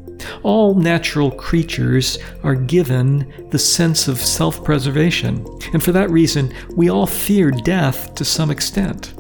All 0.43 0.75
natural 0.75 1.31
creatures 1.31 2.17
are 2.43 2.55
given 2.55 3.49
the 3.51 3.59
sense 3.59 4.07
of 4.07 4.19
self 4.19 4.63
preservation, 4.63 5.45
and 5.73 5.83
for 5.83 5.91
that 5.91 6.09
reason, 6.09 6.53
we 6.75 6.89
all 6.89 7.07
fear 7.07 7.51
death 7.51 8.15
to 8.15 8.25
some 8.25 8.51
extent. 8.51 9.13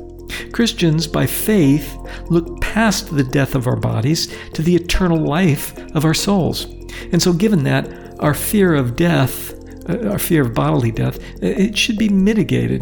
Christians, 0.51 1.07
by 1.07 1.25
faith, 1.25 1.97
look 2.29 2.61
past 2.61 3.15
the 3.15 3.23
death 3.23 3.55
of 3.55 3.67
our 3.67 3.75
bodies 3.75 4.33
to 4.53 4.61
the 4.61 4.75
eternal 4.75 5.17
life 5.17 5.77
of 5.95 6.05
our 6.05 6.13
souls. 6.13 6.65
And 7.11 7.21
so, 7.21 7.33
given 7.33 7.63
that, 7.63 7.89
our 8.19 8.33
fear 8.33 8.75
of 8.75 8.95
death, 8.95 9.53
uh, 9.89 10.09
our 10.09 10.19
fear 10.19 10.43
of 10.43 10.53
bodily 10.53 10.91
death, 10.91 11.19
it 11.41 11.77
should 11.77 11.97
be 11.97 12.09
mitigated. 12.09 12.81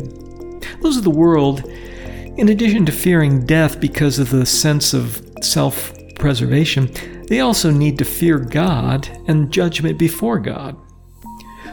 Those 0.82 0.98
of 0.98 1.04
the 1.04 1.10
world, 1.10 1.64
in 2.38 2.50
addition 2.50 2.86
to 2.86 2.92
fearing 2.92 3.46
death 3.46 3.80
because 3.80 4.20
of 4.20 4.30
the 4.30 4.46
sense 4.46 4.94
of 4.94 5.26
self 5.42 5.94
preservation, 6.16 6.92
they 7.30 7.40
also 7.40 7.72
need 7.72 7.98
to 8.00 8.06
fear 8.06 8.40
God 8.40 9.08
and 9.28 9.52
judgment 9.52 9.98
before 9.98 10.40
God. 10.40 10.76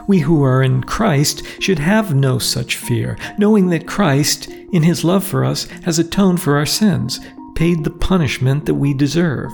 We 0.06 0.20
who 0.20 0.44
are 0.44 0.62
in 0.62 0.84
Christ 0.84 1.42
should 1.60 1.80
have 1.80 2.14
no 2.14 2.38
such 2.38 2.76
fear, 2.76 3.18
knowing 3.38 3.70
that 3.70 3.88
Christ, 3.88 4.48
in 4.48 4.82
his 4.82 5.02
love 5.02 5.24
for 5.24 5.44
us, 5.44 5.64
has 5.84 5.98
atoned 5.98 6.40
for 6.40 6.56
our 6.56 6.66
sins, 6.66 7.18
paid 7.56 7.82
the 7.82 7.90
punishment 7.90 8.66
that 8.66 8.74
we 8.74 8.94
deserve. 8.94 9.50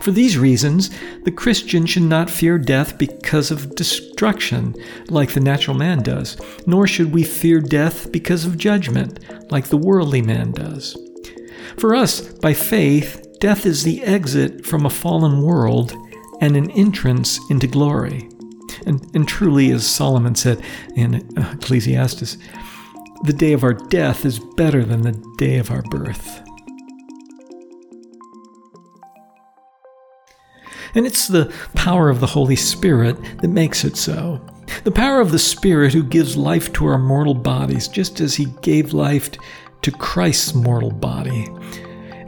For 0.00 0.10
these 0.10 0.38
reasons, 0.38 0.90
the 1.24 1.32
Christian 1.32 1.86
should 1.86 2.02
not 2.02 2.30
fear 2.30 2.58
death 2.58 2.98
because 2.98 3.50
of 3.50 3.74
destruction, 3.74 4.74
like 5.08 5.32
the 5.32 5.40
natural 5.40 5.76
man 5.76 6.02
does, 6.02 6.36
nor 6.66 6.86
should 6.86 7.12
we 7.12 7.24
fear 7.24 7.60
death 7.60 8.12
because 8.12 8.44
of 8.44 8.58
judgment, 8.58 9.18
like 9.50 9.68
the 9.68 9.78
worldly 9.78 10.20
man 10.20 10.52
does. 10.52 10.96
For 11.78 11.94
us, 11.94 12.20
by 12.20 12.52
faith, 12.52 13.24
death 13.40 13.66
is 13.66 13.84
the 13.84 14.02
exit 14.02 14.66
from 14.66 14.84
a 14.84 14.90
fallen 14.90 15.42
world 15.42 15.94
and 16.40 16.56
an 16.56 16.70
entrance 16.70 17.38
into 17.50 17.66
glory. 17.66 18.28
And, 18.86 19.04
and 19.14 19.26
truly, 19.26 19.70
as 19.70 19.86
Solomon 19.86 20.34
said 20.34 20.62
in 20.94 21.16
uh, 21.36 21.52
Ecclesiastes, 21.54 22.38
the 23.24 23.32
day 23.32 23.52
of 23.52 23.64
our 23.64 23.74
death 23.74 24.24
is 24.24 24.38
better 24.38 24.84
than 24.84 25.02
the 25.02 25.34
day 25.36 25.58
of 25.58 25.70
our 25.70 25.82
birth. 25.82 26.42
And 30.94 31.06
it's 31.06 31.28
the 31.28 31.52
power 31.74 32.08
of 32.08 32.20
the 32.20 32.26
Holy 32.26 32.56
Spirit 32.56 33.16
that 33.40 33.48
makes 33.48 33.84
it 33.84 33.96
so. 33.96 34.40
The 34.84 34.90
power 34.90 35.20
of 35.20 35.32
the 35.32 35.38
Spirit 35.38 35.92
who 35.92 36.02
gives 36.02 36.36
life 36.36 36.72
to 36.74 36.86
our 36.86 36.98
mortal 36.98 37.34
bodies, 37.34 37.88
just 37.88 38.20
as 38.20 38.34
He 38.34 38.46
gave 38.62 38.92
life 38.92 39.30
to 39.82 39.90
Christ's 39.90 40.54
mortal 40.54 40.90
body. 40.90 41.48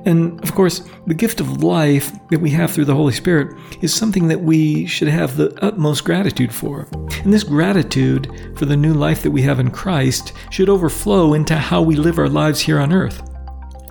And 0.07 0.43
of 0.43 0.55
course, 0.55 0.83
the 1.07 1.15
gift 1.15 1.41
of 1.41 1.63
life 1.63 2.13
that 2.31 2.41
we 2.41 2.51
have 2.51 2.71
through 2.71 2.87
the 2.87 2.95
Holy 2.95 3.13
Spirit 3.13 3.57
is 3.83 3.95
something 3.95 4.29
that 4.29 4.41
we 4.41 4.87
should 4.87 5.09
have 5.09 5.37
the 5.37 5.57
utmost 5.63 6.05
gratitude 6.05 6.55
for. 6.55 6.89
And 7.23 7.33
this 7.33 7.45
gratitude 7.45 8.55
for 8.57 8.65
the 8.65 8.77
new 8.77 8.95
life 8.95 9.23
that 9.23 9.31
we 9.31 9.43
have 9.43 9.61
in 9.61 9.71
Christ 9.71 10.33
should 10.51 10.69
overflow 10.69 11.35
into 11.35 11.57
how 11.57 11.83
we 11.83 11.97
live 11.97 12.19
our 12.19 12.29
lives 12.29 12.61
here 12.61 12.81
on 12.81 12.93
earth. 12.93 13.23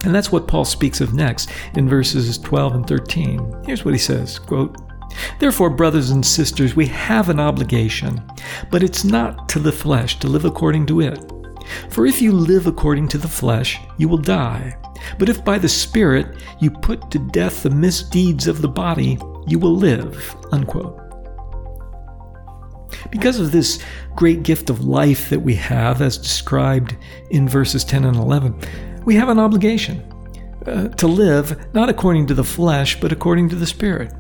And 0.04 0.16
that's 0.16 0.32
what 0.32 0.48
Paul 0.48 0.66
speaks 0.66 1.02
of 1.02 1.14
next 1.14 1.52
in 1.76 1.90
verses 1.90 2.38
12 2.38 2.76
and 2.76 2.88
13. 2.88 3.64
Here's 3.66 3.84
what 3.84 3.94
he 3.94 4.00
says 4.00 4.40
quote, 4.40 4.78
Therefore, 5.40 5.70
brothers 5.70 6.12
and 6.12 6.26
sisters, 6.26 6.76
we 6.76 6.88
have 6.88 7.30
an 7.30 7.40
obligation, 7.40 8.22
but 8.72 8.84
it's 8.84 9.04
not 9.04 9.50
to 9.50 9.60
the 9.60 9.72
flesh 9.72 10.20
to 10.20 10.28
live 10.28 10.46
according 10.46 10.86
to 10.88 11.02
it. 11.02 11.20
For 11.90 12.06
if 12.06 12.22
you 12.22 12.32
live 12.32 12.68
according 12.68 13.08
to 13.10 13.18
the 13.18 13.28
flesh, 13.28 13.80
you 13.98 14.08
will 14.08 14.18
die. 14.18 14.78
But 15.18 15.30
if 15.30 15.44
by 15.44 15.58
the 15.58 15.70
Spirit 15.70 16.44
you 16.60 16.72
put 16.72 17.12
to 17.12 17.20
death 17.20 17.64
the 17.64 17.70
misdeeds 17.70 18.48
of 18.48 18.62
the 18.62 18.68
body, 18.68 19.18
you 19.48 19.60
will 19.60 19.76
live. 19.76 20.36
Unquote. 20.52 21.00
Because 23.12 23.40
of 23.40 23.52
this 23.52 23.84
great 24.16 24.44
gift 24.44 24.70
of 24.70 24.86
life 24.86 25.30
that 25.30 25.40
we 25.40 25.56
have, 25.56 26.02
as 26.02 26.18
described 26.18 26.96
in 27.32 27.48
verses 27.48 27.84
10 27.84 28.06
and 28.06 28.18
11, 28.18 28.60
we 29.06 29.16
have 29.16 29.30
an 29.30 29.40
obligation 29.40 30.04
uh, 30.66 30.90
to 30.90 31.08
live 31.08 31.74
not 31.74 31.90
according 31.90 32.28
to 32.28 32.34
the 32.34 32.44
flesh, 32.44 33.00
but 33.00 33.12
according 33.12 33.50
to 33.50 33.56
the 33.56 33.66
Spirit. 33.66 34.14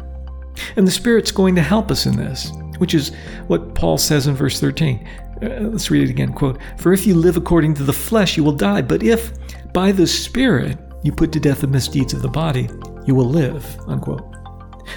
And 0.75 0.87
the 0.87 0.91
Spirit's 0.91 1.31
going 1.31 1.55
to 1.55 1.61
help 1.61 1.91
us 1.91 2.05
in 2.05 2.15
this, 2.15 2.51
which 2.77 2.93
is 2.93 3.11
what 3.47 3.75
Paul 3.75 3.97
says 3.97 4.27
in 4.27 4.35
verse 4.35 4.59
13. 4.59 5.07
Uh, 5.41 5.47
let's 5.61 5.89
read 5.89 6.03
it 6.03 6.09
again. 6.09 6.33
Quote, 6.33 6.59
For 6.77 6.91
if 6.91 7.05
you 7.05 7.15
live 7.15 7.37
according 7.37 7.75
to 7.75 7.83
the 7.83 7.93
flesh, 7.93 8.35
you 8.35 8.43
will 8.43 8.51
die. 8.51 8.81
But 8.81 9.03
if 9.03 9.31
by 9.73 9.91
the 9.91 10.07
Spirit 10.07 10.77
you 11.03 11.11
put 11.11 11.31
to 11.31 11.39
death 11.39 11.61
the 11.61 11.67
misdeeds 11.67 12.13
of 12.13 12.21
the 12.21 12.27
body, 12.27 12.69
you 13.05 13.15
will 13.15 13.29
live. 13.29 13.65
Unquote. 13.87 14.25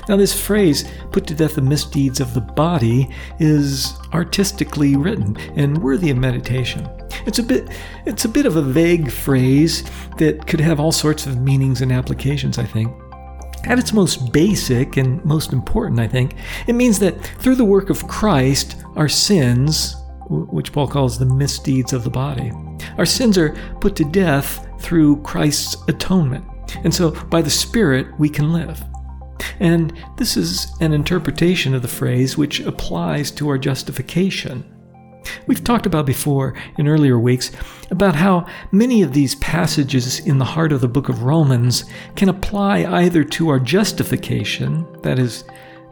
Now, 0.09 0.17
this 0.17 0.39
phrase, 0.39 0.91
put 1.11 1.27
to 1.27 1.35
death 1.35 1.55
the 1.55 1.63
misdeeds 1.63 2.21
of 2.21 2.35
the 2.35 2.41
body, 2.41 3.09
is 3.39 3.95
artistically 4.13 4.97
written 4.97 5.37
and 5.57 5.83
worthy 5.83 6.11
of 6.11 6.17
meditation. 6.17 6.89
It's 7.27 7.39
a 7.39 7.43
bit 7.43 7.69
it's 8.07 8.25
a 8.25 8.29
bit 8.29 8.47
of 8.47 8.57
a 8.57 8.63
vague 8.63 9.11
phrase 9.11 9.85
that 10.19 10.47
could 10.47 10.61
have 10.61 10.81
all 10.81 10.93
sorts 10.93 11.27
of 11.27 11.41
meanings 11.41 11.83
and 11.83 11.93
applications, 11.93 12.59
I 12.59 12.65
think. 12.65 12.93
At 13.65 13.79
its 13.79 13.93
most 13.93 14.33
basic 14.33 14.97
and 14.97 15.25
most 15.25 15.53
important, 15.53 16.01
I 16.01 16.09
think, 16.09 16.35
it 16.67 16.73
means 16.73 16.99
that 16.99 17.21
through 17.39 17.55
the 17.55 17.65
work 17.65 17.91
of 17.91 18.09
Christ, 18.09 18.77
our 18.97 19.09
sins, 19.09 19.95
which 20.29 20.73
Paul 20.73 20.89
calls 20.89 21.17
the 21.19 21.27
misdeeds 21.27 21.93
of 21.93 22.03
the 22.03 22.11
body. 22.11 22.51
Our 22.99 23.07
sins 23.07 23.39
are 23.39 23.57
put 23.81 23.97
to 23.97 24.05
death 24.05 24.67
through 24.81 25.23
Christ's 25.23 25.77
atonement. 25.89 26.45
And 26.85 26.95
so 26.95 27.11
by 27.27 27.43
the 27.43 27.51
Spirit, 27.51 28.07
we 28.19 28.29
can 28.29 28.53
live. 28.53 28.83
And 29.61 29.93
this 30.17 30.37
is 30.37 30.73
an 30.81 30.93
interpretation 30.93 31.75
of 31.75 31.83
the 31.83 31.89
phrase 31.89 32.37
which 32.37 32.61
applies 32.61 33.31
to 33.33 33.49
our 33.49 33.59
justification. 33.59 34.65
We've 35.47 35.63
talked 35.63 35.87
about 35.87 36.07
before 36.07 36.55
in 36.79 36.89
earlier 36.89 37.19
weeks 37.19 37.53
about 37.91 38.17
how 38.17 38.47
many 38.73 39.03
of 39.03 39.13
these 39.13 39.37
passages 39.37 40.21
in 40.21 40.39
the 40.39 40.45
heart 40.45 40.73
of 40.73 40.81
the 40.81 40.89
book 40.89 41.09
of 41.09 41.23
Romans 41.23 41.85
can 42.17 42.29
apply 42.29 42.85
either 42.85 43.23
to 43.25 43.49
our 43.49 43.61
justification, 43.61 44.87
that 45.03 45.19
is, 45.19 45.45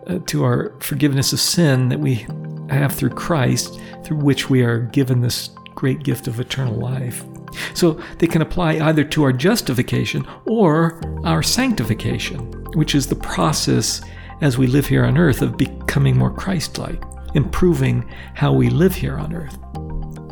uh, 0.07 0.19
to 0.27 0.43
our 0.45 0.75
forgiveness 0.81 1.33
of 1.33 1.41
sin 1.41 1.89
that 1.91 2.01
we 2.01 2.27
have 2.71 2.93
through 2.95 3.11
Christ, 3.11 3.81
through 4.05 4.19
which 4.19 4.51
we 4.51 4.63
are 4.63 4.81
given 4.81 5.21
this 5.21 5.51
great 5.81 6.03
gift 6.03 6.29
of 6.29 6.39
eternal 6.39 6.75
life. 6.75 7.25
So 7.73 7.99
they 8.19 8.27
can 8.27 8.43
apply 8.43 8.73
either 8.81 9.03
to 9.03 9.23
our 9.23 9.33
justification 9.33 10.27
or 10.45 11.01
our 11.25 11.43
sanctification, 11.43 12.39
which 12.75 12.95
is 12.95 13.07
the 13.07 13.17
process 13.17 14.03
as 14.43 14.59
we 14.59 14.67
live 14.67 14.87
here 14.87 15.07
on 15.07 15.17
earth 15.17 15.41
of 15.41 15.57
becoming 15.57 16.19
more 16.19 16.35
Christ 16.35 16.77
like, 16.77 17.03
improving 17.35 18.07
how 18.35 18.53
we 18.53 18.69
live 18.69 18.95
here 18.95 19.17
on 19.19 19.33
earth. 19.33 19.57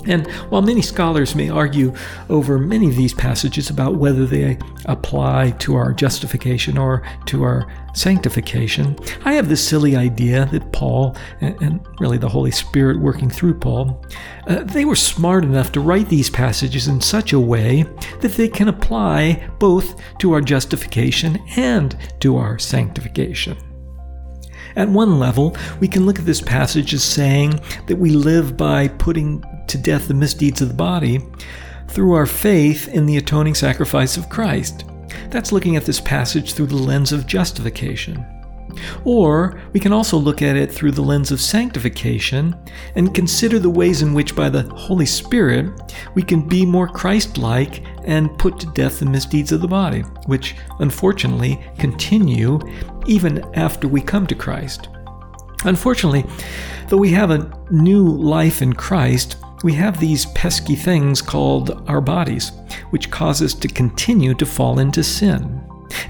And 0.06 0.26
while 0.50 0.62
many 0.62 0.82
scholars 0.82 1.34
may 1.34 1.50
argue 1.50 1.94
over 2.28 2.58
many 2.58 2.88
of 2.88 2.96
these 2.96 3.14
passages 3.14 3.70
about 3.70 3.96
whether 3.96 4.26
they 4.26 4.58
apply 4.86 5.50
to 5.58 5.74
our 5.74 5.92
justification 5.92 6.78
or 6.78 7.02
to 7.26 7.42
our 7.42 7.70
sanctification, 7.94 8.96
I 9.24 9.34
have 9.34 9.48
this 9.48 9.66
silly 9.66 9.96
idea 9.96 10.46
that 10.46 10.72
Paul, 10.72 11.16
and 11.40 11.86
really 11.98 12.18
the 12.18 12.28
Holy 12.28 12.50
Spirit 12.50 13.00
working 13.00 13.28
through 13.28 13.58
Paul, 13.58 14.04
uh, 14.46 14.64
they 14.64 14.84
were 14.84 14.96
smart 14.96 15.44
enough 15.44 15.72
to 15.72 15.80
write 15.80 16.08
these 16.08 16.30
passages 16.30 16.88
in 16.88 17.00
such 17.00 17.32
a 17.32 17.40
way 17.40 17.84
that 18.20 18.32
they 18.32 18.48
can 18.48 18.68
apply 18.68 19.48
both 19.58 20.00
to 20.18 20.32
our 20.32 20.40
justification 20.40 21.42
and 21.56 21.96
to 22.20 22.36
our 22.36 22.58
sanctification. 22.58 23.56
At 24.76 24.88
one 24.88 25.18
level, 25.18 25.56
we 25.80 25.88
can 25.88 26.06
look 26.06 26.18
at 26.20 26.24
this 26.24 26.40
passage 26.40 26.94
as 26.94 27.02
saying 27.02 27.60
that 27.86 27.98
we 27.98 28.10
live 28.10 28.56
by 28.56 28.86
putting 28.86 29.42
to 29.68 29.78
death 29.78 30.08
the 30.08 30.14
misdeeds 30.14 30.60
of 30.60 30.68
the 30.68 30.74
body 30.74 31.20
through 31.88 32.12
our 32.12 32.26
faith 32.26 32.88
in 32.88 33.06
the 33.06 33.16
atoning 33.16 33.54
sacrifice 33.54 34.16
of 34.16 34.28
Christ. 34.28 34.84
That's 35.30 35.52
looking 35.52 35.76
at 35.76 35.84
this 35.84 36.00
passage 36.00 36.52
through 36.52 36.66
the 36.66 36.76
lens 36.76 37.12
of 37.12 37.26
justification. 37.26 38.24
Or 39.04 39.60
we 39.72 39.80
can 39.80 39.92
also 39.92 40.16
look 40.16 40.42
at 40.42 40.56
it 40.56 40.70
through 40.70 40.92
the 40.92 41.02
lens 41.02 41.32
of 41.32 41.40
sanctification 41.40 42.54
and 42.94 43.14
consider 43.14 43.58
the 43.58 43.70
ways 43.70 44.02
in 44.02 44.14
which, 44.14 44.36
by 44.36 44.48
the 44.48 44.62
Holy 44.74 45.06
Spirit, 45.06 45.70
we 46.14 46.22
can 46.22 46.46
be 46.46 46.64
more 46.64 46.86
Christ 46.86 47.38
like 47.38 47.82
and 48.04 48.38
put 48.38 48.58
to 48.60 48.66
death 48.72 49.00
the 49.00 49.06
misdeeds 49.06 49.52
of 49.52 49.60
the 49.60 49.68
body, 49.68 50.00
which 50.26 50.54
unfortunately 50.80 51.58
continue 51.78 52.60
even 53.06 53.42
after 53.54 53.88
we 53.88 54.00
come 54.00 54.26
to 54.26 54.34
Christ. 54.34 54.88
Unfortunately, 55.64 56.24
though 56.88 56.98
we 56.98 57.10
have 57.10 57.30
a 57.30 57.50
new 57.70 58.06
life 58.06 58.62
in 58.62 58.72
Christ, 58.72 59.36
we 59.64 59.72
have 59.74 59.98
these 59.98 60.26
pesky 60.26 60.76
things 60.76 61.20
called 61.20 61.82
our 61.88 62.00
bodies, 62.00 62.52
which 62.90 63.10
cause 63.10 63.42
us 63.42 63.54
to 63.54 63.68
continue 63.68 64.34
to 64.34 64.46
fall 64.46 64.78
into 64.78 65.02
sin. 65.02 65.60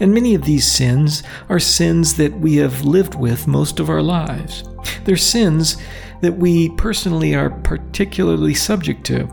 And 0.01 0.13
many 0.13 0.35
of 0.35 0.45
these 0.45 0.67
sins 0.67 1.23
are 1.49 1.61
sins 1.61 2.15
that 2.15 2.33
we 2.39 2.57
have 2.57 2.85
lived 2.85 3.15
with 3.15 3.47
most 3.47 3.81
of 3.81 3.89
our 3.89 4.03
lives. 4.03 4.65
They're 5.05 5.17
sins 5.17 5.77
that 6.21 6.37
we 6.37 6.71
personally 6.71 7.35
are 7.35 7.51
particularly 7.51 8.55
subject 8.55 9.05
to. 9.07 9.29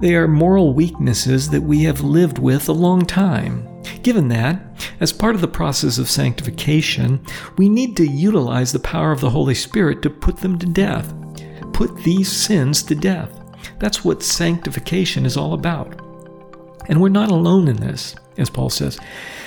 They 0.00 0.14
are 0.14 0.28
moral 0.28 0.74
weaknesses 0.74 1.48
that 1.50 1.62
we 1.62 1.84
have 1.84 2.00
lived 2.02 2.38
with 2.38 2.68
a 2.68 2.72
long 2.72 3.06
time. 3.06 3.68
Given 4.02 4.28
that, 4.28 4.60
as 5.00 5.12
part 5.12 5.34
of 5.34 5.40
the 5.40 5.48
process 5.48 5.98
of 5.98 6.10
sanctification, 6.10 7.24
we 7.56 7.68
need 7.68 7.96
to 7.96 8.06
utilize 8.06 8.72
the 8.72 8.78
power 8.78 9.12
of 9.12 9.20
the 9.20 9.30
Holy 9.30 9.54
Spirit 9.54 10.02
to 10.02 10.10
put 10.10 10.38
them 10.38 10.58
to 10.58 10.66
death. 10.66 11.14
Put 11.72 11.96
these 11.98 12.30
sins 12.30 12.82
to 12.84 12.94
death. 12.94 13.43
That's 13.78 14.04
what 14.04 14.22
sanctification 14.22 15.26
is 15.26 15.36
all 15.36 15.54
about. 15.54 16.00
And 16.88 17.00
we're 17.00 17.08
not 17.08 17.30
alone 17.30 17.68
in 17.68 17.76
this, 17.76 18.14
as 18.36 18.50
Paul 18.50 18.70
says. 18.70 18.98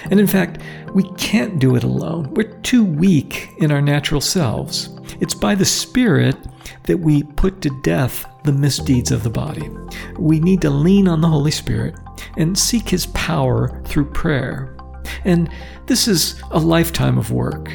And 0.10 0.20
in 0.20 0.28
fact, 0.28 0.62
we 0.94 1.04
can't 1.14 1.60
do 1.60 1.76
it 1.76 1.84
alone. 1.84 2.34
We're 2.34 2.52
too 2.62 2.84
weak 2.84 3.50
in 3.60 3.72
our 3.72 3.82
natural 3.82 4.22
selves. 4.22 4.90
It's 5.20 5.34
by 5.34 5.56
the 5.56 5.66
Spirit 5.66 6.36
that 6.84 6.98
we 6.98 7.24
put 7.24 7.62
to 7.62 7.82
death 7.84 8.26
the 8.44 8.52
misdeeds 8.52 9.12
of 9.12 9.24
the 9.24 9.30
body. 9.30 9.70
We 10.18 10.40
need 10.40 10.62
to 10.62 10.70
lean 10.70 11.08
on 11.08 11.22
the 11.22 11.28
Holy 11.28 11.52
Spirit 11.52 11.96
and 12.38 12.58
seek 12.58 12.90
His 12.90 13.06
power 13.08 13.82
through 13.86 14.12
prayer. 14.12 14.76
And 15.24 15.50
this 15.86 16.08
is 16.08 16.42
a 16.52 16.60
lifetime 16.60 17.18
of 17.18 17.32
work. 17.32 17.72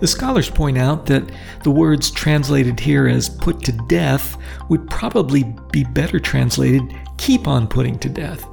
The 0.00 0.06
scholars 0.06 0.50
point 0.50 0.78
out 0.78 1.06
that 1.06 1.30
the 1.64 1.70
words 1.70 2.10
translated 2.10 2.78
here 2.78 3.08
as 3.08 3.28
put 3.28 3.62
to 3.64 3.72
death 3.88 4.36
would 4.68 4.88
probably 4.90 5.44
be 5.72 5.84
better 5.84 6.20
translated 6.20 6.82
keep 7.16 7.48
on 7.48 7.66
putting 7.66 7.98
to 8.00 8.08
death. 8.08 8.44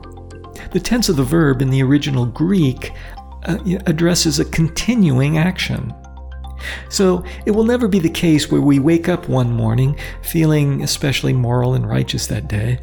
The 0.71 0.79
tense 0.79 1.09
of 1.09 1.17
the 1.17 1.23
verb 1.23 1.62
in 1.62 1.69
the 1.69 1.83
original 1.83 2.25
Greek 2.25 2.91
uh, 3.43 3.57
addresses 3.85 4.39
a 4.39 4.45
continuing 4.45 5.38
action. 5.38 5.93
So 6.89 7.24
it 7.46 7.51
will 7.51 7.63
never 7.63 7.88
be 7.88 8.00
the 8.00 8.10
case 8.10 8.51
where 8.51 8.62
we 8.62 8.79
wake 8.79 9.10
up 9.10 9.27
one 9.27 9.51
morning 9.51 9.98
feeling 10.22 10.84
especially 10.84 11.34
moral 11.34 11.74
and 11.74 11.88
righteous 11.88 12.27
that 12.27 12.48
day. 12.48 12.79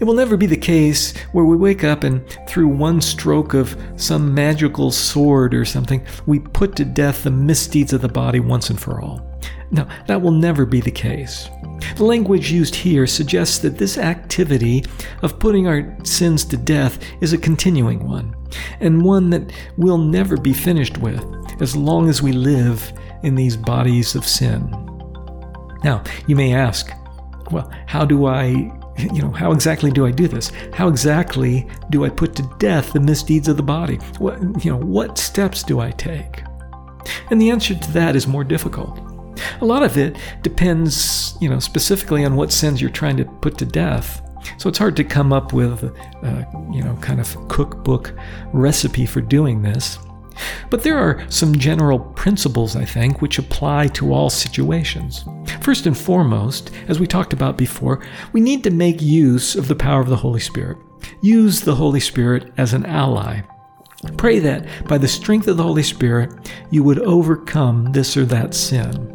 It 0.00 0.04
will 0.04 0.14
never 0.14 0.36
be 0.36 0.46
the 0.46 0.56
case 0.56 1.16
where 1.32 1.44
we 1.44 1.56
wake 1.56 1.84
up 1.84 2.04
and 2.04 2.24
through 2.48 2.68
one 2.68 3.00
stroke 3.00 3.54
of 3.54 3.76
some 3.96 4.34
magical 4.34 4.90
sword 4.90 5.54
or 5.54 5.64
something, 5.64 6.04
we 6.26 6.38
put 6.38 6.76
to 6.76 6.84
death 6.84 7.24
the 7.24 7.30
misdeeds 7.30 7.92
of 7.92 8.00
the 8.00 8.08
body 8.08 8.40
once 8.40 8.70
and 8.70 8.80
for 8.80 9.00
all. 9.00 9.24
No, 9.70 9.86
that 10.06 10.22
will 10.22 10.32
never 10.32 10.64
be 10.64 10.80
the 10.80 10.90
case. 10.90 11.48
The 11.96 12.04
language 12.04 12.50
used 12.50 12.74
here 12.74 13.06
suggests 13.06 13.58
that 13.58 13.76
this 13.76 13.98
activity 13.98 14.84
of 15.22 15.38
putting 15.38 15.66
our 15.66 15.96
sins 16.04 16.44
to 16.46 16.56
death 16.56 16.98
is 17.20 17.32
a 17.32 17.38
continuing 17.38 18.06
one, 18.06 18.34
and 18.80 19.04
one 19.04 19.30
that 19.30 19.52
we'll 19.76 19.98
never 19.98 20.36
be 20.36 20.52
finished 20.52 20.98
with 20.98 21.22
as 21.60 21.76
long 21.76 22.08
as 22.08 22.22
we 22.22 22.32
live 22.32 22.92
in 23.22 23.34
these 23.34 23.56
bodies 23.56 24.14
of 24.14 24.26
sin. 24.26 24.70
Now, 25.84 26.02
you 26.26 26.36
may 26.36 26.54
ask, 26.54 26.90
well, 27.50 27.70
how 27.86 28.04
do 28.04 28.26
I, 28.26 28.48
you 28.98 29.22
know, 29.22 29.30
how 29.30 29.52
exactly 29.52 29.90
do 29.90 30.06
I 30.06 30.10
do 30.10 30.28
this? 30.28 30.50
How 30.72 30.88
exactly 30.88 31.68
do 31.90 32.04
I 32.04 32.08
put 32.08 32.34
to 32.36 32.50
death 32.58 32.92
the 32.92 33.00
misdeeds 33.00 33.48
of 33.48 33.56
the 33.56 33.62
body? 33.62 33.96
What, 34.18 34.64
you 34.64 34.70
know, 34.70 34.78
what 34.78 35.18
steps 35.18 35.62
do 35.62 35.80
I 35.80 35.90
take? 35.92 36.42
And 37.30 37.40
the 37.40 37.50
answer 37.50 37.74
to 37.74 37.92
that 37.92 38.16
is 38.16 38.26
more 38.26 38.44
difficult. 38.44 38.98
A 39.60 39.64
lot 39.64 39.82
of 39.82 39.96
it 39.96 40.16
depends, 40.42 41.36
you 41.40 41.48
know, 41.48 41.58
specifically 41.60 42.24
on 42.24 42.36
what 42.36 42.52
sins 42.52 42.80
you're 42.80 42.90
trying 42.90 43.16
to 43.18 43.24
put 43.24 43.56
to 43.58 43.64
death. 43.64 44.22
So 44.56 44.68
it's 44.68 44.78
hard 44.78 44.96
to 44.96 45.04
come 45.04 45.32
up 45.32 45.52
with, 45.52 45.84
a, 45.84 46.46
you 46.72 46.82
know, 46.82 46.96
kind 47.00 47.20
of 47.20 47.48
cookbook 47.48 48.14
recipe 48.52 49.06
for 49.06 49.20
doing 49.20 49.62
this. 49.62 49.98
But 50.70 50.82
there 50.82 50.98
are 50.98 51.24
some 51.30 51.58
general 51.58 51.98
principles, 51.98 52.76
I 52.76 52.84
think, 52.84 53.20
which 53.20 53.38
apply 53.38 53.88
to 53.88 54.12
all 54.12 54.30
situations. 54.30 55.24
First 55.60 55.86
and 55.86 55.96
foremost, 55.96 56.70
as 56.88 57.00
we 57.00 57.06
talked 57.06 57.32
about 57.32 57.56
before, 57.56 58.04
we 58.32 58.40
need 58.40 58.64
to 58.64 58.70
make 58.70 59.00
use 59.02 59.54
of 59.54 59.68
the 59.68 59.74
power 59.74 60.00
of 60.00 60.08
the 60.08 60.16
Holy 60.16 60.40
Spirit. 60.40 60.78
Use 61.20 61.60
the 61.60 61.74
Holy 61.74 62.00
Spirit 62.00 62.52
as 62.56 62.72
an 62.72 62.86
ally. 62.86 63.40
Pray 64.16 64.38
that 64.38 64.66
by 64.86 64.98
the 64.98 65.08
strength 65.08 65.48
of 65.48 65.56
the 65.56 65.62
Holy 65.62 65.82
Spirit, 65.82 66.30
you 66.70 66.84
would 66.84 67.00
overcome 67.00 67.92
this 67.92 68.16
or 68.16 68.24
that 68.26 68.54
sin. 68.54 69.14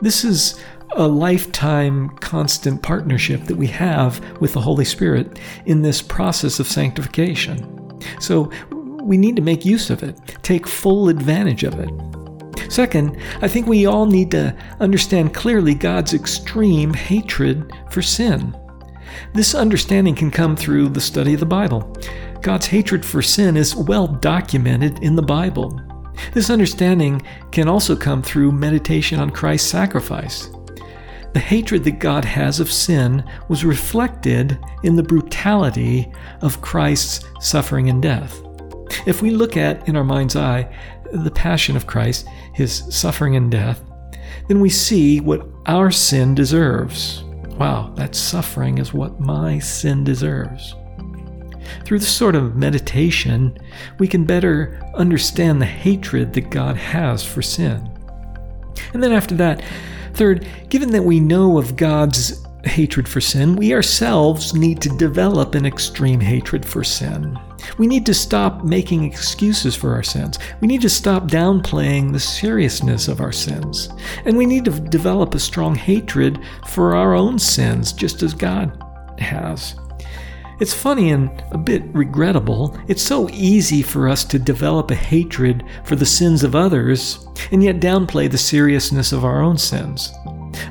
This 0.00 0.24
is 0.24 0.60
a 0.96 1.06
lifetime 1.06 2.10
constant 2.16 2.82
partnership 2.82 3.44
that 3.44 3.56
we 3.56 3.68
have 3.68 4.20
with 4.40 4.52
the 4.52 4.60
Holy 4.60 4.84
Spirit 4.84 5.38
in 5.64 5.82
this 5.82 6.02
process 6.02 6.58
of 6.58 6.66
sanctification. 6.66 8.00
So 8.20 8.50
we 9.10 9.18
need 9.18 9.34
to 9.34 9.42
make 9.42 9.64
use 9.64 9.90
of 9.90 10.04
it, 10.04 10.16
take 10.42 10.68
full 10.68 11.08
advantage 11.08 11.64
of 11.64 11.80
it. 11.80 11.90
Second, 12.70 13.16
I 13.42 13.48
think 13.48 13.66
we 13.66 13.84
all 13.84 14.06
need 14.06 14.30
to 14.30 14.56
understand 14.78 15.34
clearly 15.34 15.74
God's 15.74 16.14
extreme 16.14 16.94
hatred 16.94 17.72
for 17.90 18.02
sin. 18.02 18.56
This 19.34 19.52
understanding 19.52 20.14
can 20.14 20.30
come 20.30 20.54
through 20.54 20.90
the 20.90 21.00
study 21.00 21.34
of 21.34 21.40
the 21.40 21.46
Bible. 21.46 21.92
God's 22.40 22.66
hatred 22.66 23.04
for 23.04 23.20
sin 23.20 23.56
is 23.56 23.74
well 23.74 24.06
documented 24.06 25.02
in 25.02 25.16
the 25.16 25.22
Bible. 25.22 25.80
This 26.32 26.48
understanding 26.48 27.20
can 27.50 27.66
also 27.66 27.96
come 27.96 28.22
through 28.22 28.52
meditation 28.52 29.18
on 29.18 29.30
Christ's 29.30 29.68
sacrifice. 29.68 30.50
The 31.32 31.40
hatred 31.40 31.82
that 31.82 31.98
God 31.98 32.24
has 32.24 32.60
of 32.60 32.70
sin 32.70 33.24
was 33.48 33.64
reflected 33.64 34.56
in 34.84 34.94
the 34.94 35.02
brutality 35.02 36.12
of 36.42 36.60
Christ's 36.60 37.24
suffering 37.40 37.90
and 37.90 38.00
death. 38.00 38.40
If 39.06 39.22
we 39.22 39.30
look 39.30 39.56
at, 39.56 39.88
in 39.88 39.96
our 39.96 40.04
mind's 40.04 40.36
eye, 40.36 40.72
the 41.12 41.30
passion 41.30 41.76
of 41.76 41.86
Christ, 41.86 42.26
his 42.52 42.84
suffering 42.90 43.36
and 43.36 43.50
death, 43.50 43.82
then 44.48 44.60
we 44.60 44.70
see 44.70 45.20
what 45.20 45.46
our 45.66 45.90
sin 45.90 46.34
deserves. 46.34 47.22
Wow, 47.58 47.92
that 47.96 48.14
suffering 48.14 48.78
is 48.78 48.92
what 48.92 49.20
my 49.20 49.58
sin 49.58 50.04
deserves. 50.04 50.74
Through 51.84 52.00
this 52.00 52.12
sort 52.12 52.34
of 52.34 52.56
meditation, 52.56 53.58
we 53.98 54.08
can 54.08 54.24
better 54.24 54.80
understand 54.94 55.60
the 55.60 55.66
hatred 55.66 56.32
that 56.32 56.50
God 56.50 56.76
has 56.76 57.24
for 57.24 57.42
sin. 57.42 57.88
And 58.92 59.02
then 59.02 59.12
after 59.12 59.34
that, 59.36 59.62
third, 60.14 60.46
given 60.68 60.90
that 60.92 61.04
we 61.04 61.20
know 61.20 61.58
of 61.58 61.76
God's 61.76 62.44
hatred 62.64 63.08
for 63.08 63.20
sin, 63.20 63.56
we 63.56 63.74
ourselves 63.74 64.54
need 64.54 64.80
to 64.82 64.96
develop 64.96 65.54
an 65.54 65.66
extreme 65.66 66.20
hatred 66.20 66.64
for 66.64 66.82
sin. 66.82 67.38
We 67.78 67.86
need 67.86 68.06
to 68.06 68.14
stop 68.14 68.64
making 68.64 69.04
excuses 69.04 69.76
for 69.76 69.94
our 69.94 70.02
sins. 70.02 70.38
We 70.60 70.68
need 70.68 70.82
to 70.82 70.90
stop 70.90 71.24
downplaying 71.24 72.12
the 72.12 72.20
seriousness 72.20 73.08
of 73.08 73.20
our 73.20 73.32
sins. 73.32 73.88
And 74.24 74.36
we 74.36 74.46
need 74.46 74.64
to 74.66 74.72
develop 74.72 75.34
a 75.34 75.38
strong 75.38 75.74
hatred 75.74 76.40
for 76.68 76.96
our 76.96 77.14
own 77.14 77.38
sins, 77.38 77.92
just 77.92 78.22
as 78.22 78.34
God 78.34 78.82
has. 79.18 79.74
It's 80.60 80.74
funny 80.74 81.10
and 81.10 81.30
a 81.52 81.58
bit 81.58 81.82
regrettable. 81.94 82.78
It's 82.86 83.02
so 83.02 83.30
easy 83.30 83.80
for 83.80 84.08
us 84.08 84.24
to 84.24 84.38
develop 84.38 84.90
a 84.90 84.94
hatred 84.94 85.64
for 85.84 85.96
the 85.96 86.04
sins 86.04 86.44
of 86.44 86.54
others 86.54 87.26
and 87.50 87.64
yet 87.64 87.80
downplay 87.80 88.30
the 88.30 88.36
seriousness 88.36 89.12
of 89.12 89.24
our 89.24 89.40
own 89.40 89.56
sins. 89.56 90.12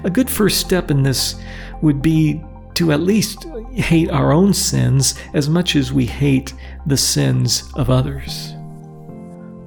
A 0.03 0.09
good 0.11 0.29
first 0.29 0.59
step 0.59 0.91
in 0.91 1.01
this 1.01 1.41
would 1.81 2.03
be 2.03 2.43
to 2.79 2.93
at 2.93 3.01
least 3.01 3.43
hate 3.73 4.09
our 4.09 4.31
own 4.31 4.53
sins 4.53 5.13
as 5.33 5.49
much 5.49 5.75
as 5.75 5.91
we 5.91 6.05
hate 6.05 6.53
the 6.85 6.95
sins 6.95 7.69
of 7.75 7.89
others. 7.89 8.53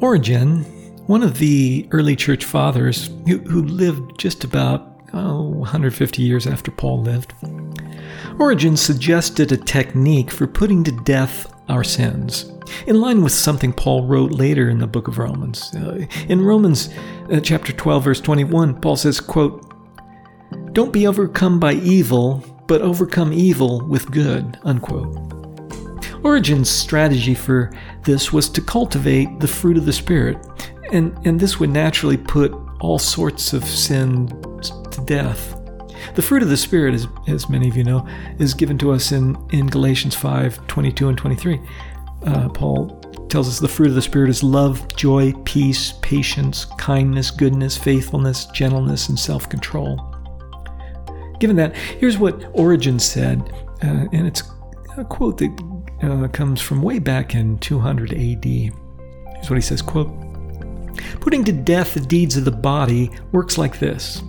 Origen, 0.01 0.62
one 1.09 1.22
of 1.22 1.37
the 1.37 1.87
early 1.90 2.16
church 2.16 2.46
fathers 2.46 3.11
who, 3.27 3.37
who 3.40 3.64
lived 3.64 4.18
just 4.18 4.44
about 4.44 4.98
oh, 5.12 5.42
150 5.42 6.22
years 6.22 6.46
after 6.46 6.70
Paul 6.70 7.03
lived, 7.03 7.35
Origen 8.38 8.79
suggested 8.79 9.53
a 9.53 9.59
technique 9.59 10.31
for 10.31 10.46
putting 10.46 10.83
to 10.85 10.92
death 11.05 11.53
our 11.68 11.85
sins, 11.85 12.51
in 12.87 12.98
line 12.98 13.22
with 13.22 13.33
something 13.33 13.75
Paul 13.75 14.07
wrote 14.07 14.33
later 14.33 14.70
in 14.70 14.79
the 14.79 14.87
book 14.87 15.07
of 15.07 15.18
Romans. 15.18 15.70
Uh, 15.75 16.07
in 16.31 16.40
Romans 16.40 16.88
uh, 17.31 17.40
chapter 17.40 17.75
12 17.75 18.05
verse 18.05 18.20
21, 18.22 18.81
Paul 18.81 18.96
says, 18.96 19.20
quote, 19.20 19.70
"Don't 20.72 20.94
be 20.94 21.07
overcome 21.07 21.61
by 21.61 21.75
evil, 21.75 22.42
but 22.66 22.83
overcome 22.83 23.33
evil 23.33 23.87
with 23.87 24.11
good." 24.11 24.59
Unquote. 24.64 25.33
Origen's 26.25 26.70
strategy 26.70 27.35
for 27.35 27.72
this 28.05 28.33
was 28.33 28.48
to 28.51 28.61
cultivate 28.61 29.40
the 29.40 29.48
fruit 29.48 29.77
of 29.77 29.87
the 29.87 29.92
Spirit, 29.92 30.38
And, 30.92 31.16
and 31.27 31.40
this 31.40 31.59
would 31.59 31.70
naturally 31.70 32.18
put 32.18 32.53
all 32.81 32.98
sorts 32.98 33.53
of 33.55 33.64
sin 33.64 34.29
to 34.90 35.03
death. 35.07 35.59
The 36.14 36.22
fruit 36.22 36.42
of 36.42 36.51
the 36.51 36.57
Spirit, 36.57 36.94
as, 36.94 37.07
as 37.29 37.48
many 37.48 37.68
of 37.68 37.77
you 37.77 37.85
know, 37.85 38.07
is 38.38 38.53
given 38.53 38.77
to 38.79 38.92
us 38.92 39.12
in, 39.12 39.37
in 39.51 39.68
Galatians 39.68 40.14
5 40.14 40.66
22 40.66 41.09
and 41.09 41.16
23. 41.16 41.61
Uh, 42.27 42.48
Paul 42.51 43.01
tells 43.29 43.48
us 43.48 43.59
the 43.59 43.68
fruit 43.68 43.88
of 43.88 43.94
the 43.94 44.03
Spirit 44.03 44.29
is 44.29 44.42
love, 44.42 44.94
joy, 44.96 45.33
peace, 45.44 45.94
patience, 46.03 46.66
kindness, 46.77 47.31
goodness, 47.31 47.79
faithfulness, 47.79 48.46
gentleness, 48.46 49.09
and 49.09 49.18
self 49.18 49.48
control. 49.48 50.12
Given 51.42 51.57
that, 51.57 51.74
here's 51.74 52.18
what 52.18 52.40
Origen 52.52 53.00
said, 53.00 53.52
uh, 53.83 54.07
and 54.12 54.28
it's 54.28 54.44
a 54.96 55.05
quote 55.05 55.38
that 55.38 55.85
uh, 56.00 56.28
comes 56.28 56.61
from 56.61 56.83
way 56.83 57.00
back 57.00 57.35
in 57.35 57.59
200 57.59 58.12
AD. 58.12 58.44
Here's 58.44 59.50
what 59.50 59.57
he 59.57 59.61
says 59.61 59.83
quote, 59.83 60.09
Putting 61.20 61.42
to 61.42 61.52
death 61.52 61.94
the 61.94 62.00
deeds 62.00 62.37
of 62.37 62.44
the 62.44 62.52
body 62.52 63.11
works 63.33 63.59
like 63.59 63.81
this. 63.81 64.22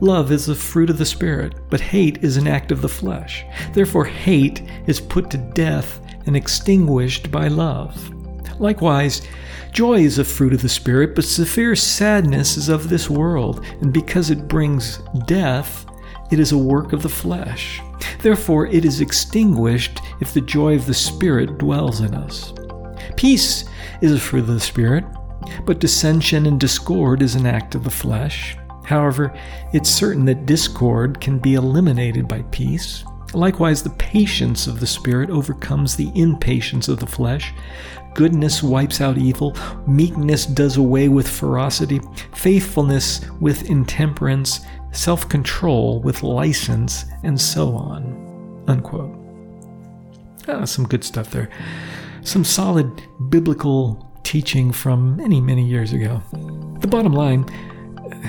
Love 0.00 0.32
is 0.32 0.44
the 0.44 0.56
fruit 0.56 0.90
of 0.90 0.98
the 0.98 1.06
Spirit, 1.06 1.54
but 1.70 1.80
hate 1.80 2.18
is 2.24 2.36
an 2.36 2.48
act 2.48 2.72
of 2.72 2.82
the 2.82 2.88
flesh. 2.88 3.44
Therefore, 3.72 4.06
hate 4.06 4.60
is 4.88 5.00
put 5.00 5.30
to 5.30 5.38
death 5.38 6.00
and 6.26 6.36
extinguished 6.36 7.30
by 7.30 7.46
love. 7.46 8.10
Likewise, 8.58 9.22
joy 9.70 10.00
is 10.00 10.18
a 10.18 10.24
fruit 10.24 10.52
of 10.52 10.62
the 10.62 10.68
Spirit, 10.68 11.14
but 11.14 11.24
severe 11.24 11.76
sadness 11.76 12.56
is 12.56 12.68
of 12.68 12.88
this 12.88 13.08
world, 13.08 13.64
and 13.82 13.92
because 13.92 14.30
it 14.30 14.48
brings 14.48 14.98
death, 15.26 15.86
it 16.30 16.38
is 16.38 16.52
a 16.52 16.58
work 16.58 16.92
of 16.92 17.02
the 17.02 17.08
flesh. 17.08 17.80
Therefore, 18.22 18.66
it 18.66 18.84
is 18.84 19.00
extinguished 19.00 20.00
if 20.20 20.32
the 20.32 20.40
joy 20.40 20.74
of 20.76 20.86
the 20.86 20.94
Spirit 20.94 21.58
dwells 21.58 22.00
in 22.00 22.14
us. 22.14 22.52
Peace 23.16 23.64
is 24.00 24.12
a 24.12 24.18
fruit 24.18 24.40
of 24.40 24.46
the 24.48 24.60
Spirit, 24.60 25.04
but 25.64 25.80
dissension 25.80 26.46
and 26.46 26.60
discord 26.60 27.22
is 27.22 27.34
an 27.34 27.46
act 27.46 27.74
of 27.74 27.84
the 27.84 27.90
flesh. 27.90 28.56
However, 28.84 29.32
it's 29.72 29.88
certain 29.88 30.24
that 30.26 30.46
discord 30.46 31.20
can 31.20 31.38
be 31.38 31.54
eliminated 31.54 32.26
by 32.26 32.42
peace. 32.50 33.04
Likewise, 33.32 33.82
the 33.82 33.90
patience 33.90 34.66
of 34.66 34.80
the 34.80 34.86
Spirit 34.86 35.30
overcomes 35.30 35.94
the 35.94 36.10
impatience 36.14 36.88
of 36.88 36.98
the 36.98 37.06
flesh. 37.06 37.54
Goodness 38.14 38.62
wipes 38.62 39.00
out 39.00 39.18
evil. 39.18 39.56
Meekness 39.86 40.46
does 40.46 40.76
away 40.76 41.08
with 41.08 41.28
ferocity. 41.28 42.00
Faithfulness 42.34 43.20
with 43.38 43.70
intemperance. 43.70 44.60
Self 44.92 45.28
control 45.28 46.00
with 46.00 46.22
license, 46.22 47.04
and 47.22 47.40
so 47.40 47.74
on. 47.76 48.64
Unquote. 48.66 49.16
Ah, 50.48 50.64
some 50.64 50.86
good 50.86 51.04
stuff 51.04 51.30
there. 51.30 51.48
Some 52.22 52.44
solid 52.44 53.02
biblical 53.28 54.06
teaching 54.22 54.72
from 54.72 55.16
many, 55.16 55.40
many 55.40 55.66
years 55.66 55.92
ago. 55.92 56.22
The 56.80 56.88
bottom 56.88 57.12
line 57.12 57.44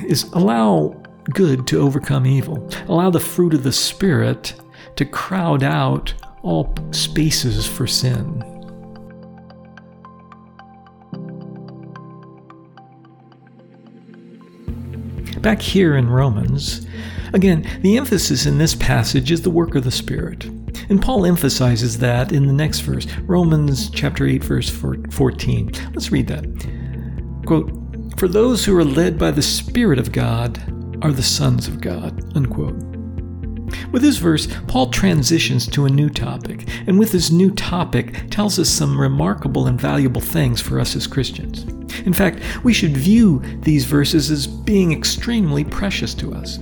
is 0.06 0.24
allow 0.34 1.02
good 1.34 1.68
to 1.68 1.80
overcome 1.80 2.26
evil. 2.26 2.70
Allow 2.88 3.10
the 3.10 3.20
fruit 3.20 3.54
of 3.54 3.64
the 3.64 3.72
Spirit 3.72 4.54
to 4.96 5.06
crowd 5.06 5.64
out 5.64 6.14
all 6.44 6.74
spaces 6.92 7.68
for 7.68 7.88
sin. 7.88 8.44
Back 15.42 15.62
here 15.62 15.96
in 15.96 16.08
Romans, 16.08 16.86
again, 17.34 17.68
the 17.82 17.98
emphasis 17.98 18.46
in 18.46 18.60
this 18.60 18.76
passage 18.76 19.32
is 19.32 19.42
the 19.42 19.50
work 19.50 19.74
of 19.74 19.84
the 19.84 19.92
Spirit. 19.92 20.46
And 20.88 21.02
Paul 21.02 21.26
emphasizes 21.26 21.98
that 21.98 22.32
in 22.32 22.46
the 22.46 22.54
next 22.54 22.82
verse, 22.82 23.08
Romans 23.22 23.90
chapter 23.90 24.28
8 24.28 24.44
verse 24.44 24.70
14. 24.70 25.72
Let's 25.94 26.12
read 26.12 26.28
that. 26.28 26.46
Quote, 27.46 27.72
"For 28.18 28.28
those 28.28 28.66
who 28.66 28.78
are 28.78 28.86
led 28.86 29.18
by 29.18 29.32
the 29.32 29.42
Spirit 29.42 29.98
of 29.98 30.12
God 30.12 30.60
are 31.02 31.12
the 31.12 31.24
sons 31.24 31.68
of 31.68 31.82
God." 31.82 32.24
Unquote. 32.36 32.91
With 33.92 34.02
this 34.02 34.18
verse, 34.18 34.48
Paul 34.68 34.90
transitions 34.90 35.68
to 35.68 35.86
a 35.86 35.90
new 35.90 36.10
topic, 36.10 36.68
and 36.88 36.98
with 36.98 37.12
this 37.12 37.32
new 37.32 37.52
topic 37.52 38.30
tells 38.30 38.60
us 38.60 38.70
some 38.70 39.00
remarkable 39.00 39.68
and 39.68 39.80
valuable 39.80 40.22
things 40.22 40.62
for 40.62 40.80
us 40.80 40.96
as 40.96 41.08
Christians. 41.08 41.64
In 42.06 42.14
fact, 42.14 42.42
we 42.64 42.74
should 42.74 42.96
view 42.96 43.42
these 43.62 43.86
verses 43.86 44.32
as 44.32 44.48
being 44.48 44.92
extremely 44.92 45.64
precious 45.64 46.14
to 46.16 46.34
us. 46.34 46.60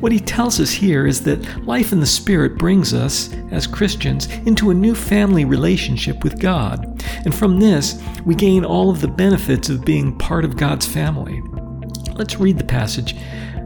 What 0.00 0.12
he 0.12 0.20
tells 0.20 0.60
us 0.60 0.70
here 0.70 1.06
is 1.06 1.22
that 1.24 1.66
life 1.66 1.92
in 1.92 2.00
the 2.00 2.06
Spirit 2.06 2.58
brings 2.58 2.94
us, 2.94 3.32
as 3.50 3.66
Christians, 3.66 4.26
into 4.46 4.70
a 4.70 4.74
new 4.74 4.94
family 4.94 5.44
relationship 5.44 6.24
with 6.24 6.40
God. 6.40 7.02
And 7.24 7.34
from 7.34 7.60
this, 7.60 8.02
we 8.24 8.34
gain 8.34 8.64
all 8.64 8.90
of 8.90 9.00
the 9.00 9.08
benefits 9.08 9.68
of 9.68 9.84
being 9.84 10.16
part 10.16 10.44
of 10.44 10.56
God's 10.56 10.86
family. 10.86 11.42
Let's 12.14 12.38
read 12.38 12.58
the 12.58 12.64
passage 12.64 13.14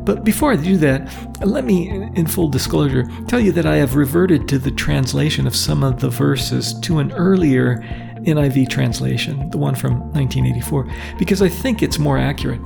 but 0.05 0.25
before 0.25 0.53
I 0.53 0.57
do 0.57 0.77
that, 0.79 1.11
let 1.47 1.65
me, 1.65 1.89
in 1.89 2.27
full 2.27 2.49
disclosure, 2.49 3.05
tell 3.27 3.41
you 3.41 3.53
that 3.53 3.67
I 3.67 3.77
have 3.77 3.97
reverted 3.97 4.49
to 4.49 4.59
the 4.59 4.71
translation 4.71 5.47
of 5.47 5.57
some 5.57 5.83
of 5.83 6.01
the 6.01 6.11
verses 6.11 6.79
to 6.81 6.99
an 6.99 7.13
earlier 7.13 7.79
NIV 8.25 8.69
translation, 8.69 9.51
the 9.51 9.59
one 9.59 9.75
from 9.75 10.01
1984, 10.13 10.91
because 11.19 11.43
I 11.43 11.49
think 11.49 11.83
it's 11.83 11.99
more 11.99 12.19
accurate. 12.19 12.61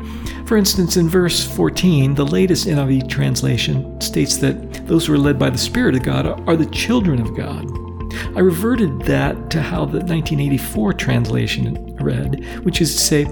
For 0.47 0.57
instance, 0.57 0.97
in 0.97 1.09
verse 1.09 1.47
14, 1.47 2.15
the 2.15 2.27
latest 2.27 2.67
NIV 2.67 3.09
translation 3.09 4.01
states 4.01 4.37
that 4.39 4.87
those 4.87 5.07
who 5.07 5.15
are 5.15 5.19
led 5.19 5.39
by 5.39 5.51
the 5.51 5.59
Spirit 5.59 5.95
of 5.95 6.03
God 6.03 6.27
are 6.49 6.57
the 6.57 6.67
children 6.67 7.21
of 7.21 7.37
God. 7.37 7.67
I 8.37 8.41
reverted 8.41 9.01
that 9.03 9.51
to 9.51 9.61
how 9.61 9.85
the 9.85 9.99
1984 9.99 10.93
translation 10.95 11.97
read, 11.97 12.45
which 12.65 12.81
is 12.81 12.95
to 12.95 13.01
say, 13.01 13.25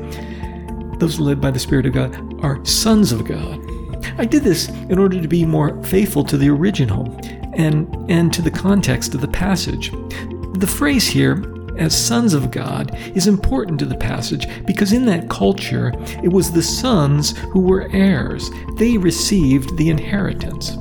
those 0.99 1.21
led 1.21 1.41
by 1.41 1.51
the 1.51 1.59
Spirit 1.59 1.87
of 1.87 1.93
God 1.93 2.45
are 2.45 2.65
sons 2.65 3.13
of 3.13 3.25
God. 3.25 3.61
I 4.19 4.25
did 4.25 4.43
this 4.43 4.69
in 4.69 4.99
order 4.99 5.21
to 5.21 5.29
be 5.29 5.45
more 5.45 5.83
faithful 5.85 6.25
to 6.25 6.37
the 6.37 6.49
original 6.49 7.19
and, 7.53 7.95
and 8.11 8.33
to 8.33 8.41
the 8.41 8.51
context 8.51 9.15
of 9.15 9.21
the 9.21 9.29
passage. 9.29 9.91
The 10.55 10.67
phrase 10.67 11.07
here, 11.07 11.45
as 11.77 11.95
sons 11.95 12.33
of 12.33 12.51
God, 12.51 12.97
is 13.15 13.27
important 13.27 13.79
to 13.81 13.85
the 13.85 13.97
passage 13.97 14.49
because 14.65 14.93
in 14.93 15.05
that 15.07 15.29
culture, 15.29 15.93
it 16.23 16.33
was 16.33 16.51
the 16.51 16.63
sons 16.63 17.37
who 17.53 17.61
were 17.61 17.91
heirs. 17.93 18.51
They 18.79 18.97
received 18.97 19.77
the 19.77 19.91
inheritance. 19.91 20.79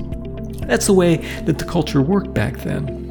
That's 0.66 0.88
the 0.88 0.94
way 0.94 1.18
that 1.42 1.60
the 1.60 1.66
culture 1.66 2.02
worked 2.02 2.34
back 2.34 2.58
then. 2.58 3.05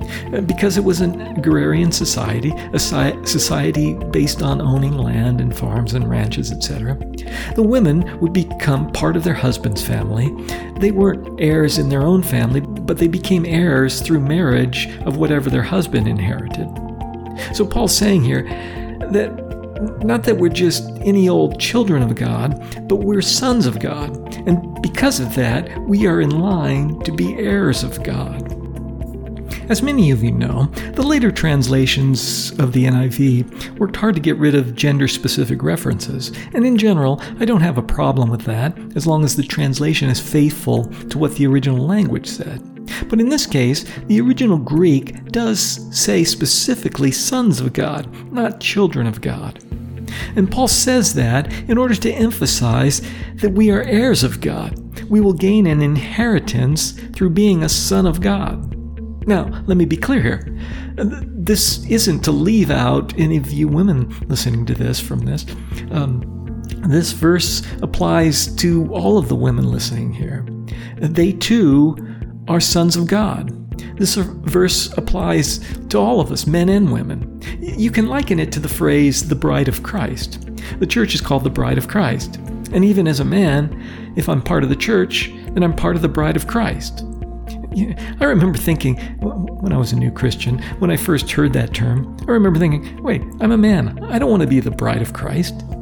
Because 0.46 0.76
it 0.76 0.84
was 0.84 1.00
an 1.00 1.20
agrarian 1.36 1.92
society, 1.92 2.52
a 2.72 2.78
society 2.78 3.94
based 3.94 4.42
on 4.42 4.60
owning 4.60 4.98
land 4.98 5.40
and 5.40 5.56
farms 5.56 5.94
and 5.94 6.08
ranches, 6.08 6.52
etc. 6.52 6.96
The 7.54 7.62
women 7.62 8.18
would 8.20 8.32
become 8.32 8.90
part 8.92 9.16
of 9.16 9.24
their 9.24 9.34
husband's 9.34 9.82
family. 9.82 10.30
They 10.78 10.90
weren't 10.90 11.40
heirs 11.40 11.78
in 11.78 11.88
their 11.88 12.02
own 12.02 12.22
family, 12.22 12.60
but 12.60 12.98
they 12.98 13.08
became 13.08 13.44
heirs 13.46 14.00
through 14.00 14.20
marriage 14.20 14.88
of 15.00 15.16
whatever 15.16 15.50
their 15.50 15.62
husband 15.62 16.08
inherited. 16.08 16.68
So 17.52 17.66
Paul's 17.66 17.96
saying 17.96 18.22
here 18.22 18.42
that 19.10 19.44
not 20.02 20.22
that 20.22 20.36
we're 20.36 20.48
just 20.50 20.88
any 21.00 21.28
old 21.28 21.60
children 21.60 22.02
of 22.02 22.14
God, 22.14 22.58
but 22.88 22.96
we're 22.96 23.20
sons 23.20 23.66
of 23.66 23.80
God. 23.80 24.34
And 24.46 24.80
because 24.80 25.20
of 25.20 25.34
that, 25.34 25.76
we 25.82 26.06
are 26.06 26.20
in 26.20 26.30
line 26.30 27.00
to 27.00 27.12
be 27.12 27.34
heirs 27.34 27.82
of 27.82 28.02
God. 28.02 28.43
As 29.68 29.82
many 29.82 30.10
of 30.10 30.22
you 30.22 30.30
know, 30.30 30.66
the 30.92 31.02
later 31.02 31.30
translations 31.30 32.50
of 32.58 32.72
the 32.72 32.84
NIV 32.84 33.78
worked 33.78 33.96
hard 33.96 34.14
to 34.14 34.20
get 34.20 34.36
rid 34.36 34.54
of 34.54 34.74
gender 34.74 35.08
specific 35.08 35.62
references, 35.62 36.32
and 36.52 36.66
in 36.66 36.76
general, 36.76 37.22
I 37.40 37.46
don't 37.46 37.62
have 37.62 37.78
a 37.78 37.82
problem 37.82 38.28
with 38.28 38.42
that 38.42 38.76
as 38.94 39.06
long 39.06 39.24
as 39.24 39.36
the 39.36 39.42
translation 39.42 40.10
is 40.10 40.20
faithful 40.20 40.84
to 41.08 41.18
what 41.18 41.36
the 41.36 41.46
original 41.46 41.86
language 41.86 42.26
said. 42.26 42.60
But 43.08 43.20
in 43.20 43.30
this 43.30 43.46
case, 43.46 43.84
the 44.06 44.20
original 44.20 44.58
Greek 44.58 45.24
does 45.30 45.80
say 45.90 46.24
specifically 46.24 47.10
sons 47.10 47.58
of 47.60 47.72
God, 47.72 48.06
not 48.30 48.60
children 48.60 49.06
of 49.06 49.22
God. 49.22 49.64
And 50.36 50.50
Paul 50.50 50.68
says 50.68 51.14
that 51.14 51.50
in 51.70 51.78
order 51.78 51.94
to 51.94 52.12
emphasize 52.12 53.00
that 53.36 53.52
we 53.52 53.70
are 53.70 53.82
heirs 53.82 54.22
of 54.22 54.42
God. 54.42 54.78
We 55.08 55.20
will 55.20 55.32
gain 55.32 55.66
an 55.66 55.80
inheritance 55.80 56.92
through 57.14 57.30
being 57.30 57.62
a 57.62 57.68
son 57.68 58.06
of 58.06 58.20
God. 58.20 58.83
Now, 59.26 59.62
let 59.66 59.76
me 59.76 59.84
be 59.84 59.96
clear 59.96 60.20
here. 60.22 60.58
This 60.96 61.84
isn't 61.86 62.20
to 62.24 62.32
leave 62.32 62.70
out 62.70 63.18
any 63.18 63.36
of 63.36 63.50
you 63.50 63.68
women 63.68 64.14
listening 64.28 64.66
to 64.66 64.74
this 64.74 65.00
from 65.00 65.20
this. 65.20 65.46
Um, 65.90 66.62
this 66.88 67.12
verse 67.12 67.62
applies 67.82 68.54
to 68.56 68.92
all 68.92 69.18
of 69.18 69.28
the 69.28 69.34
women 69.34 69.70
listening 69.70 70.12
here. 70.12 70.46
They 70.96 71.32
too 71.32 71.96
are 72.48 72.60
sons 72.60 72.96
of 72.96 73.06
God. 73.06 73.60
This 73.96 74.16
verse 74.16 74.92
applies 74.96 75.58
to 75.88 75.98
all 75.98 76.20
of 76.20 76.32
us, 76.32 76.46
men 76.46 76.68
and 76.68 76.92
women. 76.92 77.40
You 77.60 77.90
can 77.90 78.06
liken 78.06 78.38
it 78.40 78.52
to 78.52 78.60
the 78.60 78.68
phrase, 78.68 79.28
the 79.28 79.34
bride 79.34 79.68
of 79.68 79.82
Christ. 79.82 80.46
The 80.78 80.86
church 80.86 81.14
is 81.14 81.20
called 81.20 81.44
the 81.44 81.50
bride 81.50 81.78
of 81.78 81.88
Christ. 81.88 82.36
And 82.72 82.84
even 82.84 83.06
as 83.06 83.20
a 83.20 83.24
man, 83.24 84.12
if 84.16 84.28
I'm 84.28 84.42
part 84.42 84.64
of 84.64 84.68
the 84.68 84.76
church, 84.76 85.32
then 85.52 85.62
I'm 85.62 85.76
part 85.76 85.96
of 85.96 86.02
the 86.02 86.08
bride 86.08 86.36
of 86.36 86.46
Christ. 86.46 87.04
I 88.20 88.24
remember 88.24 88.58
thinking, 88.58 88.96
when 89.20 89.72
I 89.72 89.76
was 89.76 89.92
a 89.92 89.96
new 89.96 90.10
Christian, 90.10 90.58
when 90.78 90.90
I 90.90 90.96
first 90.96 91.30
heard 91.30 91.52
that 91.54 91.74
term, 91.74 92.16
I 92.22 92.30
remember 92.30 92.58
thinking, 92.58 93.02
wait, 93.02 93.22
I'm 93.40 93.52
a 93.52 93.58
man. 93.58 94.02
I 94.04 94.18
don't 94.18 94.30
want 94.30 94.42
to 94.42 94.48
be 94.48 94.60
the 94.60 94.70
bride 94.70 95.02
of 95.02 95.12
Christ. 95.12 95.54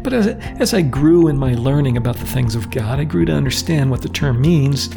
But 0.00 0.12
as, 0.12 0.28
as 0.28 0.74
I 0.74 0.82
grew 0.82 1.26
in 1.26 1.36
my 1.36 1.54
learning 1.54 1.96
about 1.96 2.16
the 2.16 2.24
things 2.24 2.54
of 2.54 2.70
God, 2.70 3.00
I 3.00 3.04
grew 3.04 3.24
to 3.24 3.32
understand 3.32 3.90
what 3.90 4.00
the 4.00 4.08
term 4.08 4.40
means 4.40 4.88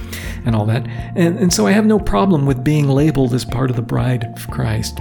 and 0.46 0.56
all 0.56 0.66
that. 0.68 0.86
And, 1.16 1.40
and 1.40 1.52
so 1.52 1.66
I 1.66 1.72
have 1.72 1.88
no 1.88 2.00
problem 2.00 2.46
with 2.46 2.64
being 2.64 2.88
labeled 2.88 3.34
as 3.34 3.44
part 3.44 3.72
of 3.72 3.76
the 3.76 3.82
bride 3.82 4.26
of 4.26 4.48
Christ. 4.52 5.00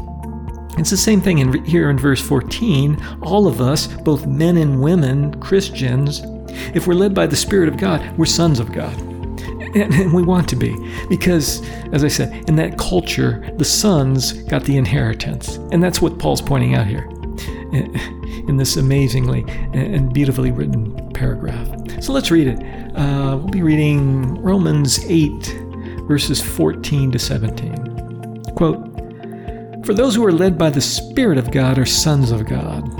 It's 0.79 0.91
the 0.91 0.97
same 0.97 1.21
thing 1.21 1.39
in, 1.39 1.65
here 1.67 1.91
in 1.91 1.99
verse 1.99 2.21
14. 2.27 3.21
All 3.21 3.47
of 3.47 3.61
us, 3.61 3.89
both 3.89 4.27
men 4.27 4.57
and 4.57 4.83
women, 4.83 5.39
Christians, 5.39 6.23
if 6.75 6.87
we're 6.87 6.95
led 6.95 7.15
by 7.15 7.27
the 7.27 7.37
Spirit 7.37 7.69
of 7.69 7.77
God, 7.77 8.17
we're 8.17 8.25
sons 8.25 8.59
of 8.59 8.73
God. 8.73 9.10
And, 9.75 9.95
and, 9.95 10.13
we 10.13 10.23
want 10.23 10.49
to 10.49 10.57
be. 10.57 10.77
Because, 11.09 11.65
as 11.93 12.05
I 12.05 12.09
said, 12.09 12.49
in 12.49 12.57
that 12.57 12.79
culture, 12.79 13.49
the 13.57 13.65
sons 13.65 14.33
got 14.33 14.65
the 14.65 14.77
inheritance. 14.77 15.57
And 15.73 15.83
that's 15.83 16.01
what 16.03 16.19
Paul's 16.19 16.43
pointing 16.43 16.75
out 16.75 16.87
here 16.87 17.05
in 18.49 18.57
this 18.57 18.77
amazingly 18.77 19.45
and 19.73 20.13
beautifully 20.13 20.51
written 20.51 21.13
paragraph. 21.13 21.69
So 22.03 22.13
let's 22.13 22.31
read 22.31 22.49
it. 22.49 22.59
Uh, 22.97 23.37
we'll 23.37 23.49
be 23.49 23.63
reading 23.63 24.43
Romans 24.43 24.99
8, 25.05 25.31
verses 26.09 26.41
14 26.41 27.13
to 27.13 27.19
17. 27.19 28.43
Quote 28.57 28.77
For 29.87 29.95
those 29.95 30.15
who 30.15 30.25
are 30.27 30.33
led 30.33 30.59
by 30.59 30.71
the 30.71 30.81
Spirit 30.81 31.39
of 31.39 31.51
God 31.51 31.79
are 31.79 31.87
sons 31.87 32.33
of 32.33 32.47
God. 32.47 33.00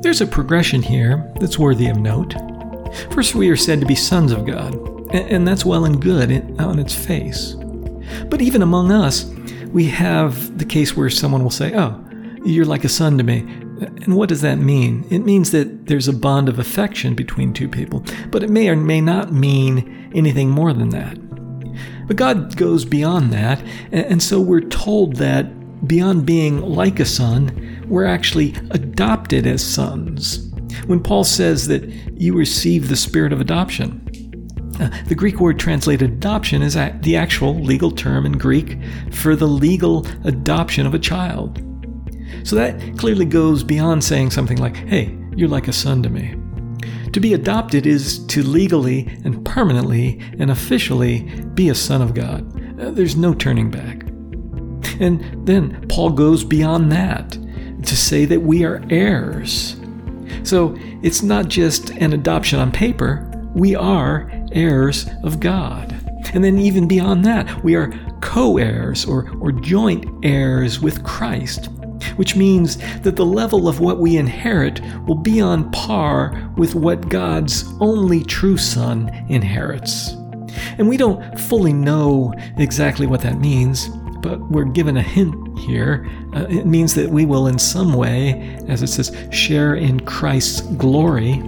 There's 0.00 0.20
a 0.20 0.26
progression 0.26 0.80
here 0.80 1.28
that's 1.40 1.58
worthy 1.58 1.88
of 1.88 1.96
note. 1.96 2.34
First, 3.10 3.34
we 3.34 3.50
are 3.50 3.56
said 3.56 3.80
to 3.80 3.86
be 3.86 3.96
sons 3.96 4.30
of 4.30 4.46
God, 4.46 4.74
and 5.12 5.46
that's 5.46 5.64
well 5.64 5.86
and 5.86 6.00
good 6.00 6.30
on 6.60 6.78
its 6.78 6.94
face. 6.94 7.54
But 8.28 8.40
even 8.40 8.62
among 8.62 8.92
us, 8.92 9.24
we 9.72 9.86
have 9.86 10.56
the 10.56 10.64
case 10.64 10.96
where 10.96 11.10
someone 11.10 11.42
will 11.42 11.50
say, 11.50 11.74
Oh, 11.74 12.00
you're 12.44 12.64
like 12.64 12.84
a 12.84 12.88
son 12.88 13.18
to 13.18 13.24
me. 13.24 13.40
And 13.40 14.16
what 14.16 14.28
does 14.28 14.40
that 14.42 14.58
mean? 14.58 15.04
It 15.10 15.24
means 15.24 15.50
that 15.50 15.86
there's 15.86 16.08
a 16.08 16.12
bond 16.12 16.48
of 16.48 16.60
affection 16.60 17.14
between 17.14 17.52
two 17.52 17.68
people, 17.68 18.04
but 18.30 18.44
it 18.44 18.50
may 18.50 18.68
or 18.68 18.76
may 18.76 19.00
not 19.00 19.32
mean 19.32 20.12
anything 20.14 20.48
more 20.48 20.72
than 20.72 20.90
that. 20.90 21.18
But 22.06 22.16
God 22.16 22.56
goes 22.56 22.84
beyond 22.84 23.32
that, 23.32 23.60
and 23.90 24.22
so 24.22 24.40
we're 24.40 24.60
told 24.60 25.16
that 25.16 25.46
beyond 25.86 26.26
being 26.26 26.60
like 26.60 27.00
a 27.00 27.04
son, 27.04 27.84
we're 27.88 28.04
actually 28.04 28.54
adopted 28.70 29.46
as 29.46 29.64
sons. 29.64 30.50
When 30.86 31.02
Paul 31.02 31.24
says 31.24 31.68
that 31.68 31.84
you 32.20 32.34
receive 32.34 32.88
the 32.88 32.96
spirit 32.96 33.32
of 33.32 33.40
adoption, 33.40 34.04
uh, 34.80 34.90
the 35.06 35.14
Greek 35.14 35.40
word 35.40 35.58
translated 35.58 36.10
adoption 36.10 36.62
is 36.62 36.74
the 36.74 37.16
actual 37.16 37.54
legal 37.54 37.90
term 37.90 38.26
in 38.26 38.32
Greek 38.32 38.78
for 39.10 39.34
the 39.34 39.48
legal 39.48 40.06
adoption 40.24 40.86
of 40.86 40.94
a 40.94 40.98
child. 40.98 41.62
So 42.44 42.56
that 42.56 42.98
clearly 42.98 43.24
goes 43.24 43.64
beyond 43.64 44.04
saying 44.04 44.30
something 44.30 44.58
like, 44.58 44.76
hey, 44.76 45.16
you're 45.36 45.48
like 45.48 45.68
a 45.68 45.72
son 45.72 46.02
to 46.04 46.10
me. 46.10 46.34
To 47.12 47.20
be 47.20 47.34
adopted 47.34 47.86
is 47.86 48.24
to 48.26 48.42
legally 48.42 49.08
and 49.24 49.44
permanently 49.44 50.20
and 50.38 50.50
officially 50.50 51.22
be 51.54 51.70
a 51.70 51.74
son 51.74 52.02
of 52.02 52.14
God. 52.14 52.46
Uh, 52.80 52.90
there's 52.90 53.16
no 53.16 53.34
turning 53.34 53.70
back. 53.70 54.07
And 55.00 55.46
then 55.46 55.86
Paul 55.88 56.10
goes 56.10 56.44
beyond 56.44 56.90
that 56.92 57.38
to 57.84 57.96
say 57.96 58.24
that 58.24 58.40
we 58.40 58.64
are 58.64 58.82
heirs. 58.90 59.76
So 60.42 60.76
it's 61.02 61.22
not 61.22 61.48
just 61.48 61.90
an 61.90 62.12
adoption 62.12 62.58
on 62.58 62.72
paper, 62.72 63.24
we 63.54 63.74
are 63.74 64.30
heirs 64.52 65.06
of 65.22 65.40
God. 65.40 65.94
And 66.34 66.44
then, 66.44 66.58
even 66.58 66.86
beyond 66.86 67.24
that, 67.24 67.64
we 67.64 67.74
are 67.74 67.90
co 68.20 68.58
heirs 68.58 69.06
or, 69.06 69.30
or 69.40 69.50
joint 69.50 70.06
heirs 70.24 70.80
with 70.80 71.02
Christ 71.02 71.70
which 72.16 72.36
means 72.36 72.76
that 73.00 73.16
the 73.16 73.24
level 73.24 73.68
of 73.68 73.80
what 73.80 73.98
we 73.98 74.16
inherit 74.16 74.80
will 75.06 75.14
be 75.14 75.40
on 75.40 75.70
par 75.70 76.52
with 76.56 76.74
what 76.74 77.08
God's 77.08 77.64
only 77.80 78.22
true 78.24 78.56
Son 78.56 79.08
inherits. 79.28 80.10
And 80.78 80.88
we 80.88 80.96
don't 80.96 81.38
fully 81.38 81.72
know 81.72 82.34
exactly 82.56 83.06
what 83.06 83.20
that 83.22 83.38
means, 83.38 83.88
but 84.20 84.40
we're 84.50 84.64
given 84.64 84.96
a 84.96 85.02
hint 85.02 85.58
here. 85.58 86.08
Uh, 86.34 86.46
it 86.48 86.66
means 86.66 86.94
that 86.94 87.10
we 87.10 87.24
will, 87.26 87.46
in 87.46 87.58
some 87.58 87.92
way, 87.92 88.58
as 88.68 88.82
it 88.82 88.88
says, 88.88 89.16
share 89.30 89.74
in 89.74 90.00
Christ's 90.00 90.60
glory. 90.76 91.38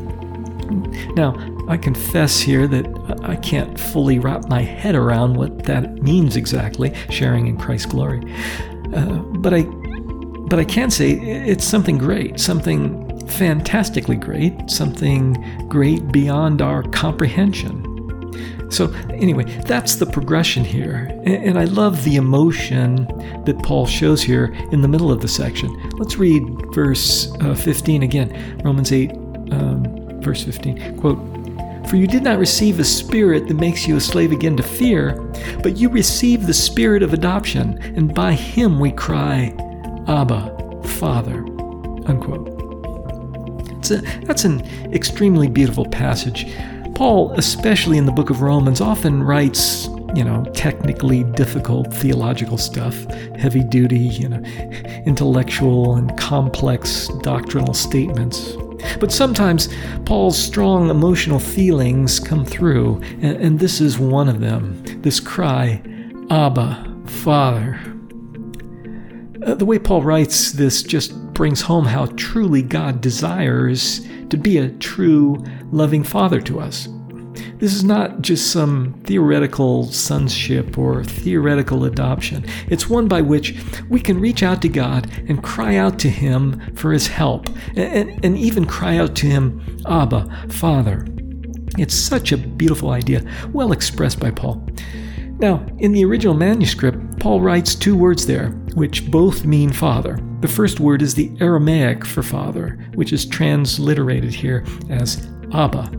Now, 1.16 1.34
I 1.68 1.76
confess 1.76 2.40
here 2.40 2.66
that 2.66 3.20
I 3.22 3.36
can't 3.36 3.78
fully 3.78 4.18
wrap 4.18 4.48
my 4.48 4.62
head 4.62 4.94
around 4.94 5.34
what 5.34 5.64
that 5.64 6.02
means 6.02 6.36
exactly, 6.36 6.94
sharing 7.10 7.46
in 7.46 7.56
Christ's 7.56 7.86
glory. 7.86 8.20
Uh, 8.94 9.18
but 9.38 9.54
I 9.54 9.62
but 10.50 10.58
I 10.58 10.64
can 10.64 10.90
say 10.90 11.12
it's 11.12 11.64
something 11.64 11.96
great, 11.96 12.40
something 12.40 13.28
fantastically 13.28 14.16
great, 14.16 14.68
something 14.68 15.66
great 15.68 16.10
beyond 16.10 16.60
our 16.60 16.82
comprehension. 16.82 17.89
So, 18.70 18.92
anyway, 19.10 19.44
that's 19.62 19.96
the 19.96 20.06
progression 20.06 20.64
here. 20.64 21.10
And 21.24 21.58
I 21.58 21.64
love 21.64 22.04
the 22.04 22.16
emotion 22.16 23.06
that 23.44 23.60
Paul 23.62 23.86
shows 23.86 24.22
here 24.22 24.56
in 24.70 24.80
the 24.80 24.88
middle 24.88 25.10
of 25.10 25.20
the 25.20 25.28
section. 25.28 25.70
Let's 25.98 26.16
read 26.16 26.42
verse 26.72 27.32
uh, 27.40 27.54
15 27.54 28.02
again. 28.02 28.60
Romans 28.64 28.92
8, 28.92 29.10
um, 29.10 30.20
verse 30.22 30.44
15. 30.44 30.98
Quote, 30.98 31.18
For 31.88 31.96
you 31.96 32.06
did 32.06 32.22
not 32.22 32.38
receive 32.38 32.78
a 32.78 32.84
spirit 32.84 33.48
that 33.48 33.54
makes 33.54 33.88
you 33.88 33.96
a 33.96 34.00
slave 34.00 34.30
again 34.30 34.56
to 34.56 34.62
fear, 34.62 35.20
but 35.62 35.76
you 35.76 35.88
received 35.88 36.46
the 36.46 36.54
spirit 36.54 37.02
of 37.02 37.12
adoption, 37.12 37.78
and 37.96 38.14
by 38.14 38.32
him 38.32 38.78
we 38.78 38.92
cry, 38.92 39.52
Abba, 40.06 40.82
Father. 40.84 41.44
Unquote. 42.06 42.48
A, 43.90 43.96
that's 44.24 44.44
an 44.44 44.60
extremely 44.94 45.48
beautiful 45.48 45.84
passage. 45.86 46.46
Paul, 47.00 47.32
especially 47.38 47.96
in 47.96 48.04
the 48.04 48.12
book 48.12 48.28
of 48.28 48.42
Romans, 48.42 48.82
often 48.82 49.22
writes, 49.22 49.86
you 50.14 50.22
know, 50.22 50.44
technically 50.52 51.24
difficult 51.24 51.90
theological 51.94 52.58
stuff, 52.58 52.94
heavy 53.36 53.64
duty, 53.64 54.00
you 54.00 54.28
know, 54.28 54.42
intellectual 55.06 55.94
and 55.94 56.14
complex 56.18 57.08
doctrinal 57.22 57.72
statements. 57.72 58.54
But 58.98 59.12
sometimes 59.12 59.70
Paul's 60.04 60.36
strong 60.36 60.90
emotional 60.90 61.38
feelings 61.38 62.20
come 62.20 62.44
through, 62.44 63.00
and, 63.22 63.34
and 63.38 63.58
this 63.58 63.80
is 63.80 63.98
one 63.98 64.28
of 64.28 64.40
them 64.40 64.82
this 65.00 65.20
cry, 65.20 65.80
Abba, 66.28 67.02
Father. 67.06 67.80
Uh, 69.46 69.54
the 69.54 69.64
way 69.64 69.78
Paul 69.78 70.02
writes 70.02 70.52
this 70.52 70.82
just 70.82 71.14
brings 71.40 71.62
home 71.62 71.86
how 71.86 72.04
truly 72.16 72.60
God 72.60 73.00
desires 73.00 74.06
to 74.28 74.36
be 74.36 74.58
a 74.58 74.68
true, 74.72 75.42
loving 75.72 76.04
father 76.04 76.38
to 76.38 76.60
us. 76.60 76.86
This 77.56 77.72
is 77.72 77.82
not 77.82 78.20
just 78.20 78.52
some 78.52 79.00
theoretical 79.04 79.84
sonship 79.84 80.76
or 80.76 81.02
theoretical 81.02 81.86
adoption. 81.86 82.44
It's 82.68 82.90
one 82.90 83.08
by 83.08 83.22
which 83.22 83.58
we 83.88 84.00
can 84.00 84.20
reach 84.20 84.42
out 84.42 84.60
to 84.60 84.68
God 84.68 85.10
and 85.28 85.42
cry 85.42 85.76
out 85.76 85.98
to 86.00 86.10
Him 86.10 86.60
for 86.76 86.92
His 86.92 87.06
help, 87.06 87.48
and, 87.74 88.22
and, 88.22 88.36
even 88.36 88.66
cry 88.66 88.98
out 88.98 89.16
to 89.16 89.26
Him, 89.26 89.82
Abba, 89.88 90.46
Father. 90.50 91.06
It's 91.78 91.94
such 91.94 92.32
a 92.32 92.36
beautiful 92.36 92.90
idea, 92.90 93.24
well 93.54 93.72
expressed 93.72 94.20
by 94.20 94.30
Paul. 94.30 94.68
Now, 95.38 95.64
in 95.78 95.92
the 95.92 96.04
original 96.04 96.34
manuscript, 96.34 97.18
Paul 97.18 97.40
writes 97.40 97.74
two 97.74 97.96
words 97.96 98.26
there, 98.26 98.59
which 98.74 99.10
both 99.10 99.44
mean 99.44 99.72
father. 99.72 100.18
The 100.40 100.48
first 100.48 100.80
word 100.80 101.02
is 101.02 101.14
the 101.14 101.30
Aramaic 101.40 102.04
for 102.04 102.22
father, 102.22 102.78
which 102.94 103.12
is 103.12 103.26
transliterated 103.26 104.32
here 104.32 104.64
as 104.88 105.28
Abba. 105.52 105.90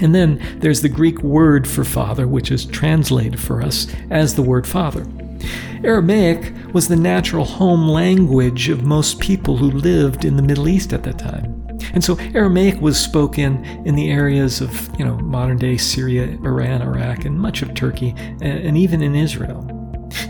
And 0.00 0.14
then 0.14 0.40
there's 0.60 0.82
the 0.82 0.88
Greek 0.88 1.22
word 1.22 1.66
for 1.66 1.84
father, 1.84 2.28
which 2.28 2.50
is 2.50 2.66
translated 2.66 3.40
for 3.40 3.62
us 3.62 3.86
as 4.10 4.34
the 4.34 4.42
word 4.42 4.66
father. 4.66 5.06
Aramaic 5.84 6.52
was 6.72 6.88
the 6.88 6.96
natural 6.96 7.44
home 7.44 7.88
language 7.88 8.68
of 8.68 8.84
most 8.84 9.20
people 9.20 9.56
who 9.56 9.70
lived 9.70 10.24
in 10.24 10.36
the 10.36 10.42
Middle 10.42 10.68
East 10.68 10.92
at 10.92 11.02
that 11.04 11.18
time. 11.18 11.52
And 11.92 12.02
so 12.02 12.16
Aramaic 12.34 12.80
was 12.80 12.98
spoken 12.98 13.64
in 13.86 13.94
the 13.94 14.10
areas 14.10 14.60
of, 14.60 14.90
you 14.98 15.04
know, 15.04 15.16
modern 15.18 15.56
day 15.58 15.76
Syria, 15.76 16.24
Iran, 16.42 16.82
Iraq, 16.82 17.24
and 17.24 17.38
much 17.38 17.62
of 17.62 17.74
Turkey, 17.74 18.14
and 18.40 18.76
even 18.76 19.02
in 19.02 19.14
Israel. 19.14 19.75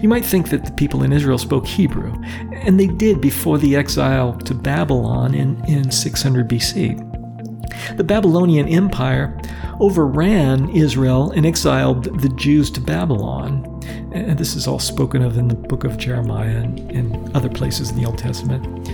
You 0.07 0.11
might 0.11 0.25
think 0.25 0.51
that 0.51 0.65
the 0.65 0.71
people 0.71 1.03
in 1.03 1.13
Israel 1.13 1.37
spoke 1.37 1.67
Hebrew, 1.67 2.15
and 2.53 2.79
they 2.79 2.87
did 2.87 3.21
before 3.21 3.59
the 3.59 3.75
exile 3.75 4.35
to 4.35 4.55
Babylon 4.55 5.35
in, 5.35 5.65
in 5.65 5.91
600 5.91 6.49
BC. 6.49 7.97
The 7.97 8.05
Babylonian 8.05 8.69
Empire 8.69 9.37
overran 9.81 10.69
Israel 10.69 11.33
and 11.33 11.45
exiled 11.45 12.21
the 12.21 12.29
Jews 12.37 12.71
to 12.71 12.81
Babylon. 12.81 13.65
And 14.13 14.39
this 14.39 14.55
is 14.55 14.69
all 14.69 14.79
spoken 14.79 15.23
of 15.23 15.39
in 15.39 15.49
the 15.49 15.57
book 15.57 15.83
of 15.83 15.99
Jeremiah 15.99 16.59
and 16.59 16.89
in 16.93 17.37
other 17.37 17.49
places 17.49 17.91
in 17.91 17.97
the 17.97 18.07
Old 18.07 18.19
Testament. 18.19 18.89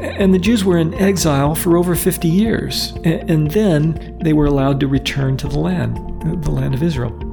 And 0.00 0.32
the 0.32 0.38
Jews 0.38 0.64
were 0.64 0.78
in 0.78 0.94
exile 0.94 1.56
for 1.56 1.76
over 1.76 1.96
50 1.96 2.28
years. 2.28 2.92
And 3.02 3.50
then 3.50 4.16
they 4.22 4.34
were 4.34 4.46
allowed 4.46 4.78
to 4.78 4.86
return 4.86 5.36
to 5.38 5.48
the 5.48 5.58
land, 5.58 5.96
the 6.44 6.52
land 6.52 6.74
of 6.74 6.84
Israel. 6.84 7.27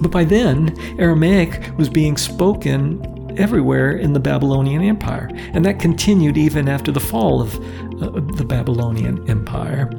But 0.00 0.10
by 0.10 0.24
then, 0.24 0.76
Aramaic 0.98 1.76
was 1.76 1.88
being 1.88 2.16
spoken 2.16 3.16
everywhere 3.38 3.92
in 3.92 4.12
the 4.12 4.20
Babylonian 4.20 4.82
Empire, 4.82 5.28
and 5.52 5.64
that 5.64 5.78
continued 5.78 6.36
even 6.36 6.68
after 6.68 6.90
the 6.90 7.00
fall 7.00 7.40
of 7.40 7.54
uh, 8.02 8.20
the 8.36 8.44
Babylonian 8.44 9.28
Empire. 9.28 9.90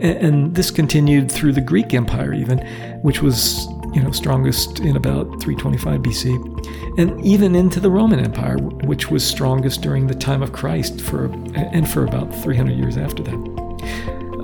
And, 0.00 0.04
and 0.04 0.54
this 0.54 0.70
continued 0.70 1.30
through 1.30 1.52
the 1.52 1.60
Greek 1.60 1.94
Empire, 1.94 2.32
even, 2.32 2.58
which 3.02 3.22
was 3.22 3.66
you 3.92 4.02
know 4.02 4.10
strongest 4.12 4.80
in 4.80 4.96
about 4.96 5.26
325 5.40 6.00
BC, 6.00 6.98
and 6.98 7.24
even 7.24 7.54
into 7.54 7.80
the 7.80 7.90
Roman 7.90 8.20
Empire, 8.20 8.58
which 8.58 9.10
was 9.10 9.26
strongest 9.26 9.82
during 9.82 10.06
the 10.06 10.14
time 10.14 10.42
of 10.42 10.52
Christ 10.52 11.00
for 11.00 11.26
and 11.54 11.88
for 11.88 12.04
about 12.04 12.34
300 12.42 12.72
years 12.72 12.96
after 12.96 13.22
that. 13.22 13.60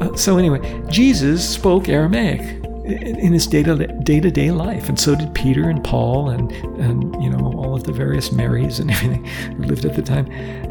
Uh, 0.00 0.14
so 0.16 0.36
anyway, 0.36 0.82
Jesus 0.88 1.48
spoke 1.48 1.88
Aramaic 1.88 2.65
in 2.86 3.32
his 3.32 3.46
day 3.46 3.62
to 3.62 4.30
day 4.30 4.50
life, 4.50 4.88
and 4.88 4.98
so 4.98 5.14
did 5.14 5.34
Peter 5.34 5.68
and 5.68 5.82
Paul 5.82 6.30
and 6.30 6.52
and 6.80 7.22
you 7.22 7.30
know 7.30 7.52
all 7.56 7.74
of 7.74 7.84
the 7.84 7.92
various 7.92 8.30
Marys 8.32 8.78
and 8.78 8.90
everything 8.92 9.24
who 9.24 9.64
lived 9.64 9.84
at 9.84 9.94
the 9.94 10.02
time. 10.02 10.28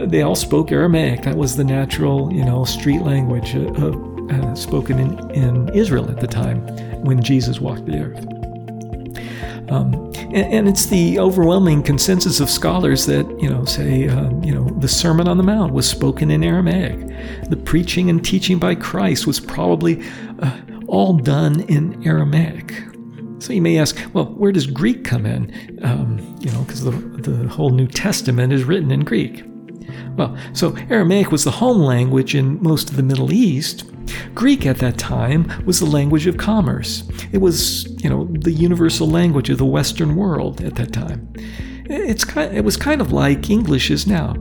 They 0.09 0.21
all 0.21 0.35
spoke 0.35 0.71
Aramaic. 0.71 1.23
That 1.23 1.35
was 1.35 1.55
the 1.55 1.63
natural 1.63 2.31
you 2.33 2.45
know 2.45 2.63
street 2.63 3.01
language 3.01 3.55
uh, 3.55 3.91
uh, 4.33 4.55
spoken 4.55 4.99
in 4.99 5.31
in 5.31 5.69
Israel 5.69 6.09
at 6.09 6.19
the 6.19 6.27
time 6.27 6.65
when 7.03 7.21
Jesus 7.21 7.59
walked 7.59 7.85
the 7.85 7.99
earth. 7.99 8.25
Um, 9.69 10.11
and, 10.31 10.67
it's 10.67 10.85
the 10.85 11.17
overwhelming 11.17 11.81
consensus 11.81 12.39
of 12.39 12.51
scholars 12.51 13.07
that 13.07 13.25
you 13.41 13.49
know 13.49 13.65
say 13.65 14.07
uh, 14.07 14.29
you 14.41 14.53
know 14.53 14.69
the 14.79 14.87
Sermon 14.87 15.27
on 15.27 15.37
the 15.37 15.43
Mount 15.43 15.73
was 15.73 15.89
spoken 15.89 16.29
in 16.29 16.43
Aramaic. 16.43 17.49
The 17.49 17.57
preaching 17.57 18.09
and 18.09 18.23
teaching 18.23 18.59
by 18.59 18.75
Christ 18.75 19.25
was 19.25 19.39
probably 19.39 20.03
uh, 20.39 20.57
all 20.87 21.13
done 21.13 21.61
in 21.61 22.05
Aramaic. 22.05 22.73
So 23.39 23.53
you 23.53 23.61
may 23.61 23.77
ask, 23.77 23.97
well, 24.13 24.25
where 24.25 24.51
does 24.51 24.65
Greek 24.65 25.03
come 25.03 25.25
in? 25.25 25.79
Um, 25.83 26.19
you 26.39 26.51
know, 26.51 26.61
because 26.63 26.83
the, 26.83 26.91
the 26.91 27.47
whole 27.47 27.69
New 27.69 27.87
Testament 27.87 28.53
is 28.53 28.63
written 28.63 28.91
in 28.91 29.01
Greek. 29.01 29.43
Well, 30.15 30.35
so 30.53 30.75
Aramaic 30.89 31.31
was 31.31 31.43
the 31.43 31.51
home 31.51 31.79
language 31.79 32.33
in 32.33 32.61
most 32.63 32.89
of 32.89 32.95
the 32.95 33.03
Middle 33.03 33.33
East. 33.33 33.83
Greek 34.33 34.65
at 34.65 34.77
that 34.77 34.97
time 34.97 35.51
was 35.65 35.79
the 35.79 35.85
language 35.85 36.27
of 36.27 36.37
commerce. 36.37 37.03
It 37.31 37.39
was, 37.39 37.85
you 38.03 38.09
know, 38.09 38.25
the 38.25 38.51
universal 38.51 39.09
language 39.09 39.49
of 39.49 39.57
the 39.57 39.65
Western 39.65 40.15
world 40.15 40.61
at 40.61 40.75
that 40.75 40.93
time. 40.93 41.31
It's 41.87 42.23
kind, 42.23 42.55
it 42.55 42.63
was 42.63 42.77
kind 42.77 43.01
of 43.01 43.11
like 43.11 43.49
English 43.49 43.91
is 43.91 44.07
now. 44.07 44.35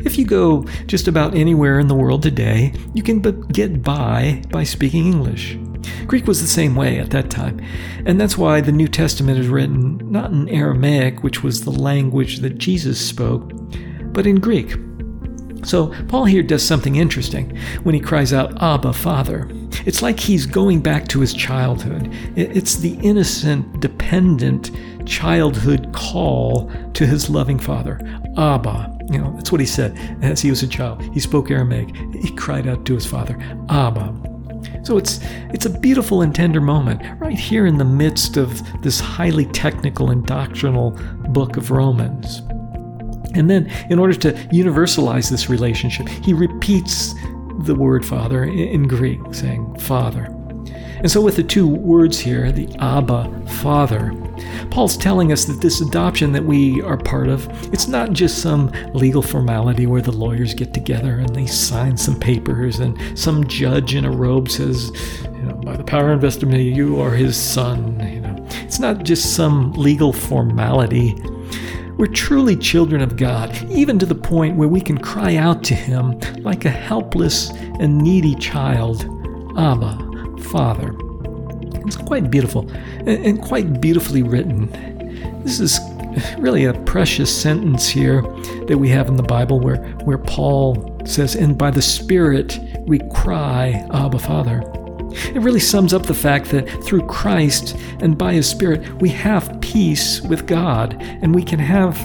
If 0.00 0.18
you 0.18 0.24
go 0.24 0.62
just 0.86 1.08
about 1.08 1.34
anywhere 1.34 1.78
in 1.78 1.88
the 1.88 1.94
world 1.94 2.22
today, 2.22 2.72
you 2.94 3.02
can 3.02 3.20
get 3.48 3.82
by 3.82 4.42
by 4.50 4.64
speaking 4.64 5.06
English. 5.06 5.58
Greek 6.06 6.26
was 6.26 6.40
the 6.40 6.46
same 6.46 6.74
way 6.74 6.98
at 6.98 7.10
that 7.10 7.30
time, 7.30 7.60
and 8.04 8.20
that's 8.20 8.36
why 8.36 8.60
the 8.60 8.72
New 8.72 8.88
Testament 8.88 9.38
is 9.38 9.48
written 9.48 9.98
not 10.10 10.30
in 10.30 10.48
Aramaic, 10.48 11.22
which 11.22 11.42
was 11.42 11.64
the 11.64 11.70
language 11.70 12.38
that 12.38 12.58
Jesus 12.58 13.04
spoke, 13.04 13.52
but 14.12 14.26
in 14.26 14.40
Greek. 14.40 14.74
So, 15.62 15.88
Paul 16.08 16.24
here 16.24 16.42
does 16.42 16.62
something 16.62 16.96
interesting 16.96 17.56
when 17.82 17.94
he 17.94 18.00
cries 18.00 18.32
out, 18.32 18.62
Abba, 18.62 18.94
Father. 18.94 19.46
It's 19.84 20.00
like 20.00 20.18
he's 20.18 20.46
going 20.46 20.80
back 20.80 21.06
to 21.08 21.20
his 21.20 21.34
childhood. 21.34 22.10
It's 22.34 22.76
the 22.76 22.94
innocent, 23.02 23.80
dependent 23.80 24.70
childhood 25.06 25.92
call 25.92 26.70
to 26.94 27.06
his 27.06 27.28
loving 27.28 27.58
father, 27.58 28.00
Abba. 28.36 28.98
You 29.10 29.18
know, 29.18 29.32
that's 29.34 29.50
what 29.50 29.60
he 29.60 29.66
said 29.66 29.96
as 30.22 30.40
he 30.40 30.50
was 30.50 30.62
a 30.62 30.68
child. 30.68 31.02
He 31.12 31.20
spoke 31.20 31.50
Aramaic. 31.50 31.94
He 32.14 32.34
cried 32.36 32.66
out 32.66 32.84
to 32.86 32.94
his 32.94 33.06
father, 33.06 33.38
Abba. 33.68 34.14
So 34.82 34.96
it's 34.96 35.20
it's 35.52 35.66
a 35.66 35.70
beautiful 35.70 36.22
and 36.22 36.34
tender 36.34 36.60
moment 36.60 37.02
right 37.20 37.38
here 37.38 37.66
in 37.66 37.78
the 37.78 37.84
midst 37.84 38.36
of 38.36 38.62
this 38.82 39.00
highly 39.00 39.46
technical 39.46 40.10
and 40.10 40.24
doctrinal 40.26 40.92
book 41.30 41.56
of 41.56 41.70
Romans. 41.70 42.42
And 43.34 43.48
then, 43.48 43.70
in 43.90 43.98
order 43.98 44.14
to 44.14 44.32
universalize 44.52 45.30
this 45.30 45.48
relationship, 45.48 46.08
he 46.08 46.32
repeats 46.32 47.14
the 47.60 47.74
word 47.74 48.04
Father 48.04 48.44
in 48.44 48.88
Greek, 48.88 49.20
saying 49.32 49.78
Father. 49.78 50.34
And 51.00 51.10
so, 51.10 51.20
with 51.20 51.36
the 51.36 51.42
two 51.42 51.66
words 51.66 52.18
here, 52.18 52.52
the 52.52 52.68
Abba, 52.78 53.46
Father, 53.62 54.12
Paul's 54.70 54.96
telling 54.96 55.32
us 55.32 55.46
that 55.46 55.60
this 55.60 55.80
adoption 55.80 56.32
that 56.32 56.44
we 56.44 56.82
are 56.82 56.96
part 56.96 57.28
of, 57.28 57.48
it's 57.72 57.88
not 57.88 58.12
just 58.12 58.42
some 58.42 58.70
legal 58.92 59.22
formality 59.22 59.86
where 59.86 60.02
the 60.02 60.12
lawyers 60.12 60.54
get 60.54 60.74
together 60.74 61.18
and 61.18 61.34
they 61.34 61.46
sign 61.46 61.96
some 61.96 62.18
papers 62.18 62.80
and 62.80 62.98
some 63.18 63.46
judge 63.46 63.94
in 63.94 64.04
a 64.04 64.10
robe 64.10 64.48
says, 64.48 64.90
you 65.24 65.42
know, 65.42 65.54
by 65.54 65.76
the 65.76 65.84
power 65.84 66.12
invested 66.12 66.44
in 66.44 66.50
me, 66.50 66.70
you 66.70 67.00
are 67.00 67.10
his 67.10 67.36
son. 67.36 67.98
You 68.00 68.20
know, 68.20 68.46
it's 68.62 68.78
not 68.78 69.02
just 69.02 69.34
some 69.34 69.72
legal 69.72 70.12
formality. 70.12 71.14
We're 71.96 72.06
truly 72.06 72.56
children 72.56 73.02
of 73.02 73.16
God, 73.16 73.54
even 73.70 73.98
to 73.98 74.06
the 74.06 74.14
point 74.14 74.56
where 74.56 74.68
we 74.68 74.80
can 74.80 74.96
cry 74.96 75.36
out 75.36 75.62
to 75.64 75.74
Him 75.74 76.18
like 76.38 76.64
a 76.64 76.70
helpless 76.70 77.50
and 77.50 77.98
needy 77.98 78.34
child 78.36 79.04
Abba, 79.58 80.09
Father. 80.44 80.94
It's 81.86 81.96
quite 81.96 82.30
beautiful 82.30 82.70
and 83.06 83.40
quite 83.40 83.80
beautifully 83.80 84.22
written. 84.22 84.70
This 85.42 85.60
is 85.60 85.78
really 86.38 86.64
a 86.64 86.74
precious 86.84 87.34
sentence 87.34 87.88
here 87.88 88.22
that 88.66 88.78
we 88.78 88.88
have 88.90 89.08
in 89.08 89.16
the 89.16 89.22
Bible 89.22 89.60
where, 89.60 89.78
where 90.04 90.18
Paul 90.18 91.00
says, 91.04 91.34
And 91.34 91.56
by 91.56 91.70
the 91.70 91.82
Spirit 91.82 92.58
we 92.80 92.98
cry, 93.10 93.86
Abba, 93.92 94.18
Father. 94.18 94.62
It 95.34 95.40
really 95.40 95.60
sums 95.60 95.92
up 95.92 96.04
the 96.04 96.14
fact 96.14 96.50
that 96.50 96.68
through 96.84 97.06
Christ 97.06 97.76
and 98.00 98.16
by 98.16 98.34
His 98.34 98.48
Spirit, 98.48 99.00
we 99.00 99.08
have 99.10 99.60
peace 99.60 100.20
with 100.20 100.46
God 100.46 100.96
and 101.00 101.34
we 101.34 101.42
can 101.42 101.58
have 101.58 101.96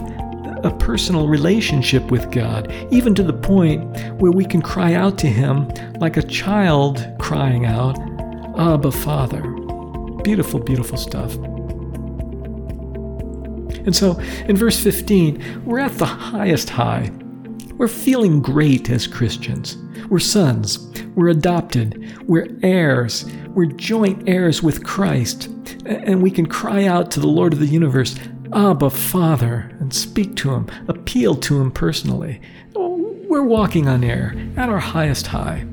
a 0.65 0.75
personal 0.79 1.27
relationship 1.27 2.09
with 2.09 2.31
God, 2.31 2.71
even 2.91 3.13
to 3.15 3.23
the 3.23 3.33
point 3.33 3.83
where 4.19 4.31
we 4.31 4.45
can 4.45 4.61
cry 4.61 4.95
out 4.95 5.17
to 5.19 5.27
Him 5.27 5.67
like 5.99 6.17
a 6.17 6.23
child 6.23 7.05
crying 7.19 7.65
out, 7.65 7.95
Abba, 8.57 8.91
Father. 8.91 9.41
Beautiful, 10.23 10.59
beautiful 10.59 10.97
stuff. 10.97 11.35
And 13.85 13.95
so 13.95 14.19
in 14.47 14.57
verse 14.57 14.79
15, 14.81 15.63
we're 15.65 15.79
at 15.79 15.97
the 15.97 16.05
highest 16.05 16.69
high. 16.69 17.11
We're 17.75 17.87
feeling 17.87 18.41
great 18.41 18.89
as 18.89 19.05
Christians. 19.05 19.77
We're 20.09 20.19
sons. 20.19 20.91
We're 21.15 21.29
adopted. 21.29 22.23
We're 22.27 22.47
heirs. 22.63 23.25
We're 23.49 23.65
joint 23.65 24.27
heirs 24.27 24.63
with 24.63 24.83
Christ. 24.83 25.47
And 25.85 26.23
we 26.23 26.31
can 26.31 26.45
cry 26.45 26.85
out 26.85 27.11
to 27.11 27.19
the 27.19 27.27
Lord 27.27 27.53
of 27.53 27.59
the 27.59 27.67
universe, 27.67 28.15
Abba, 28.53 28.89
Father, 28.89 29.69
and 29.79 29.93
speak 29.93 30.35
to 30.37 30.53
Him, 30.53 30.67
appeal 30.87 31.35
to 31.35 31.61
Him 31.61 31.71
personally. 31.71 32.41
We're 32.73 33.43
walking 33.43 33.87
on 33.87 34.03
air 34.03 34.35
at 34.55 34.69
our 34.69 34.79
highest 34.79 35.27
high. 35.27 35.65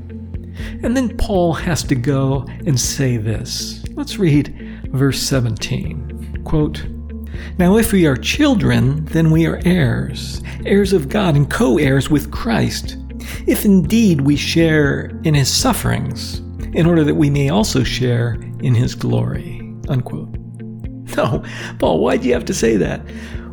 And 0.82 0.96
then 0.96 1.16
Paul 1.16 1.52
has 1.54 1.82
to 1.84 1.94
go 1.94 2.46
and 2.66 2.78
say 2.78 3.16
this. 3.16 3.84
Let's 3.94 4.18
read 4.18 4.82
verse 4.92 5.20
17. 5.20 6.42
Quote, 6.44 6.84
now, 7.58 7.76
if 7.76 7.92
we 7.92 8.06
are 8.06 8.16
children, 8.16 9.04
then 9.06 9.30
we 9.30 9.46
are 9.46 9.60
heirs, 9.64 10.42
heirs 10.64 10.92
of 10.92 11.08
God 11.08 11.34
and 11.34 11.50
co 11.50 11.78
heirs 11.78 12.10
with 12.10 12.30
Christ, 12.30 12.96
if 13.46 13.64
indeed 13.64 14.22
we 14.22 14.36
share 14.36 15.18
in 15.24 15.34
his 15.34 15.52
sufferings, 15.52 16.38
in 16.74 16.86
order 16.86 17.04
that 17.04 17.14
we 17.14 17.30
may 17.30 17.48
also 17.48 17.82
share 17.84 18.34
in 18.60 18.74
his 18.74 18.94
glory. 18.94 19.60
Unquote. 19.88 20.36
No, 21.16 21.44
Paul, 21.78 22.00
why 22.00 22.16
do 22.16 22.26
you 22.26 22.32
have 22.32 22.46
to 22.46 22.54
say 22.54 22.78
that? 22.78 23.02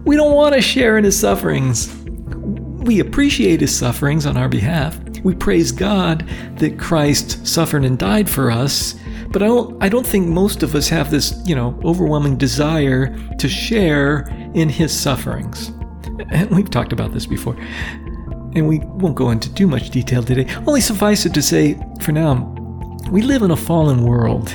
We 0.06 0.16
don't 0.16 0.34
want 0.34 0.56
to 0.56 0.62
share 0.62 0.98
in 0.98 1.04
his 1.04 1.20
sufferings. 1.20 1.94
We 2.06 3.02
appreciate 3.02 3.60
his 3.60 3.76
sufferings 3.76 4.26
on 4.26 4.38
our 4.38 4.48
behalf. 4.48 4.98
We 5.24 5.36
praise 5.36 5.72
God 5.72 6.28
that 6.56 6.80
Christ 6.80 7.46
suffered 7.46 7.86
and 7.86 7.98
died 7.98 8.30
for 8.30 8.52
us, 8.52 8.96
but 9.30 9.42
I 9.42 9.48
don't 9.48 9.84
I 9.84 9.90
don't 9.90 10.06
think 10.06 10.28
most 10.28 10.64
of 10.64 10.76
us 10.76 10.90
have 10.90 11.12
this, 11.12 11.40
you 11.46 11.56
know, 11.56 11.80
overwhelming 11.84 12.38
desire 12.38 13.16
to 13.38 13.50
share 13.50 14.28
in 14.54 14.70
his 14.70 14.98
sufferings. 14.98 15.72
And 16.30 16.50
we've 16.52 16.70
talked 16.70 16.94
about 16.94 17.14
this 17.14 17.26
before 17.26 17.56
and 18.56 18.68
we 18.68 18.80
won't 18.80 19.16
go 19.16 19.30
into 19.30 19.54
too 19.54 19.68
much 19.68 19.92
detail 19.92 20.24
today. 20.24 20.52
Only 20.66 20.82
suffice 20.82 21.26
it 21.26 21.34
to 21.36 21.42
say, 21.42 21.80
for 22.02 22.12
now, 22.12 22.56
we 23.12 23.22
live 23.22 23.44
in 23.44 23.52
a 23.52 23.56
fallen 23.56 24.04
world, 24.04 24.50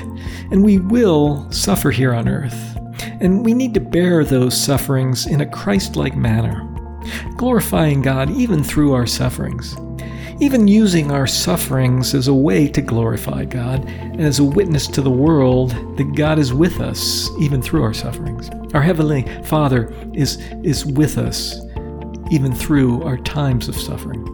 and 0.50 0.64
we 0.64 0.78
will 0.78 1.50
suffer 1.52 1.90
here 1.90 2.12
on 2.12 2.28
earth. 2.28 2.76
and 3.20 3.44
we 3.44 3.54
need 3.54 3.74
to 3.74 3.80
bear 3.80 4.24
those 4.24 4.60
sufferings 4.60 5.26
in 5.26 5.40
a 5.40 5.46
Christ 5.46 5.96
like 5.96 6.16
manner, 6.16 6.68
glorifying 7.36 8.02
God 8.02 8.30
even 8.30 8.62
through 8.64 8.92
our 8.92 9.06
sufferings 9.06 9.76
even 10.41 10.66
using 10.66 11.11
our 11.11 11.26
sufferings 11.26 12.14
as 12.14 12.28
a 12.28 12.35
way 12.35 12.68
to 12.68 12.80
glorify 12.80 13.45
God 13.45 13.89
and 13.89 14.20
as 14.20 14.39
a 14.39 14.45
witness 14.45 14.87
to 14.89 15.03
the 15.03 15.11
world 15.11 15.70
that 15.97 16.14
God 16.14 16.39
is 16.39 16.53
with 16.53 16.80
us 16.80 17.30
even 17.41 17.62
through 17.62 17.82
our 17.82 17.95
sufferings. 17.95 18.51
Our 18.74 18.82
Heavenly 18.82 19.22
Father 19.45 19.95
is, 20.12 20.39
is 20.62 20.85
with 20.85 21.18
us 21.18 21.61
even 22.30 22.53
through 22.53 23.03
our 23.05 23.18
times 23.18 23.68
of 23.68 23.76
suffering. 23.76 24.24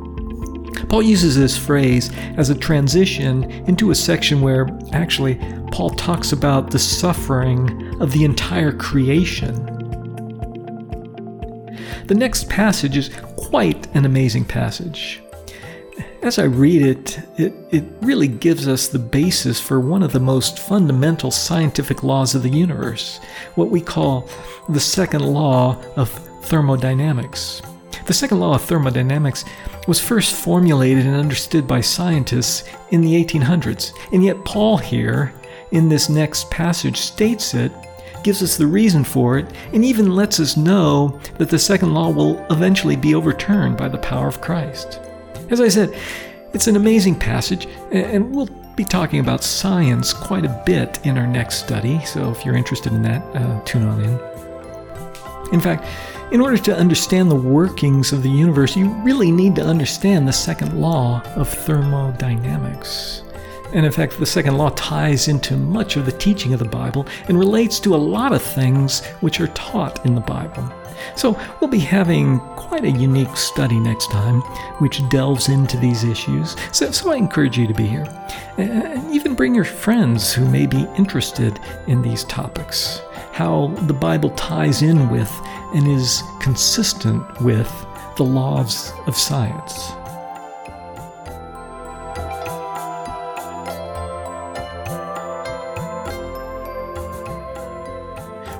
Paul 0.88 1.02
uses 1.02 1.36
this 1.36 1.56
phrase 1.56 2.10
as 2.36 2.50
a 2.50 2.54
transition 2.54 3.44
into 3.68 3.90
a 3.90 3.94
section 3.94 4.40
where 4.40 4.68
actually 4.92 5.36
Paul 5.70 5.90
talks 5.90 6.32
about 6.32 6.70
the 6.70 6.78
suffering 6.78 8.00
of 8.00 8.12
the 8.12 8.24
entire 8.24 8.72
creation. 8.72 9.54
The 12.06 12.14
next 12.16 12.48
passage 12.48 12.96
is 12.96 13.10
quite 13.36 13.86
an 13.94 14.04
amazing 14.04 14.46
passage. 14.46 15.22
As 16.22 16.38
I 16.38 16.44
read 16.44 16.82
it, 16.82 17.18
it, 17.38 17.54
it 17.70 17.84
really 18.02 18.28
gives 18.28 18.68
us 18.68 18.88
the 18.88 18.98
basis 18.98 19.58
for 19.58 19.80
one 19.80 20.02
of 20.02 20.12
the 20.12 20.20
most 20.20 20.58
fundamental 20.58 21.30
scientific 21.30 22.02
laws 22.02 22.34
of 22.34 22.42
the 22.42 22.50
universe, 22.50 23.20
what 23.54 23.70
we 23.70 23.80
call 23.80 24.28
the 24.68 24.80
second 24.80 25.22
law 25.24 25.82
of 25.96 26.10
thermodynamics. 26.42 27.62
The 28.04 28.12
second 28.12 28.38
law 28.38 28.54
of 28.54 28.62
thermodynamics 28.62 29.46
was 29.88 29.98
first 29.98 30.34
formulated 30.34 31.06
and 31.06 31.16
understood 31.16 31.66
by 31.66 31.80
scientists 31.80 32.68
in 32.90 33.00
the 33.00 33.24
1800s, 33.24 33.94
and 34.12 34.22
yet 34.22 34.44
Paul 34.44 34.76
here, 34.76 35.32
in 35.70 35.88
this 35.88 36.10
next 36.10 36.50
passage, 36.50 36.98
states 36.98 37.54
it 37.54 37.72
gives 38.22 38.42
us 38.42 38.58
the 38.58 38.66
reason 38.66 39.04
for 39.04 39.38
it, 39.38 39.46
and 39.72 39.82
even 39.82 40.14
lets 40.14 40.38
us 40.38 40.58
know 40.58 41.18
that 41.38 41.48
the 41.48 41.58
second 41.58 41.94
law 41.94 42.10
will 42.10 42.44
eventually 42.50 42.96
be 42.96 43.14
overturned 43.14 43.78
by 43.78 43.88
the 43.88 43.96
power 43.96 44.28
of 44.28 44.42
Christ. 44.42 45.00
As 45.50 45.60
I 45.60 45.68
said, 45.68 45.96
it's 46.54 46.68
an 46.68 46.76
amazing 46.76 47.16
passage, 47.16 47.66
and 47.90 48.32
we'll 48.32 48.48
be 48.76 48.84
talking 48.84 49.18
about 49.18 49.42
science 49.42 50.12
quite 50.12 50.44
a 50.44 50.62
bit 50.64 51.04
in 51.04 51.18
our 51.18 51.26
next 51.26 51.56
study, 51.56 52.02
so 52.04 52.30
if 52.30 52.44
you're 52.44 52.56
interested 52.56 52.92
in 52.92 53.02
that, 53.02 53.22
uh, 53.34 53.60
tune 53.64 53.82
on 53.82 54.00
in. 54.00 54.20
In 55.52 55.60
fact, 55.60 55.84
in 56.32 56.40
order 56.40 56.56
to 56.56 56.76
understand 56.76 57.28
the 57.28 57.34
workings 57.34 58.12
of 58.12 58.22
the 58.22 58.30
universe, 58.30 58.76
you 58.76 58.90
really 59.02 59.32
need 59.32 59.56
to 59.56 59.62
understand 59.62 60.28
the 60.28 60.32
second 60.32 60.80
law 60.80 61.20
of 61.34 61.48
thermodynamics. 61.48 63.22
And 63.72 63.84
in 63.84 63.90
fact, 63.90 64.18
the 64.18 64.26
second 64.26 64.56
law 64.56 64.70
ties 64.70 65.26
into 65.26 65.56
much 65.56 65.96
of 65.96 66.06
the 66.06 66.12
teaching 66.12 66.52
of 66.52 66.60
the 66.60 66.64
Bible 66.64 67.06
and 67.26 67.36
relates 67.36 67.80
to 67.80 67.94
a 67.94 67.96
lot 67.96 68.32
of 68.32 68.40
things 68.40 69.04
which 69.20 69.40
are 69.40 69.48
taught 69.48 70.06
in 70.06 70.14
the 70.14 70.20
Bible. 70.20 70.72
So 71.16 71.38
we'll 71.60 71.70
be 71.70 71.78
having 71.78 72.40
quite 72.56 72.84
a 72.84 72.90
unique 72.90 73.36
study 73.36 73.78
next 73.78 74.10
time, 74.10 74.40
which 74.78 75.06
delves 75.08 75.48
into 75.48 75.76
these 75.76 76.04
issues. 76.04 76.56
So, 76.72 76.90
so 76.90 77.12
I 77.12 77.16
encourage 77.16 77.58
you 77.58 77.66
to 77.66 77.74
be 77.74 77.86
here. 77.86 78.06
And 78.58 79.12
even 79.12 79.34
bring 79.34 79.54
your 79.54 79.64
friends 79.64 80.32
who 80.32 80.48
may 80.48 80.66
be 80.66 80.86
interested 80.96 81.58
in 81.86 82.02
these 82.02 82.24
topics. 82.24 83.00
How 83.32 83.68
the 83.82 83.94
Bible 83.94 84.30
ties 84.30 84.82
in 84.82 85.08
with 85.08 85.30
and 85.74 85.86
is 85.86 86.22
consistent 86.40 87.40
with 87.40 87.70
the 88.16 88.24
laws 88.24 88.92
of 89.06 89.16
science. 89.16 89.92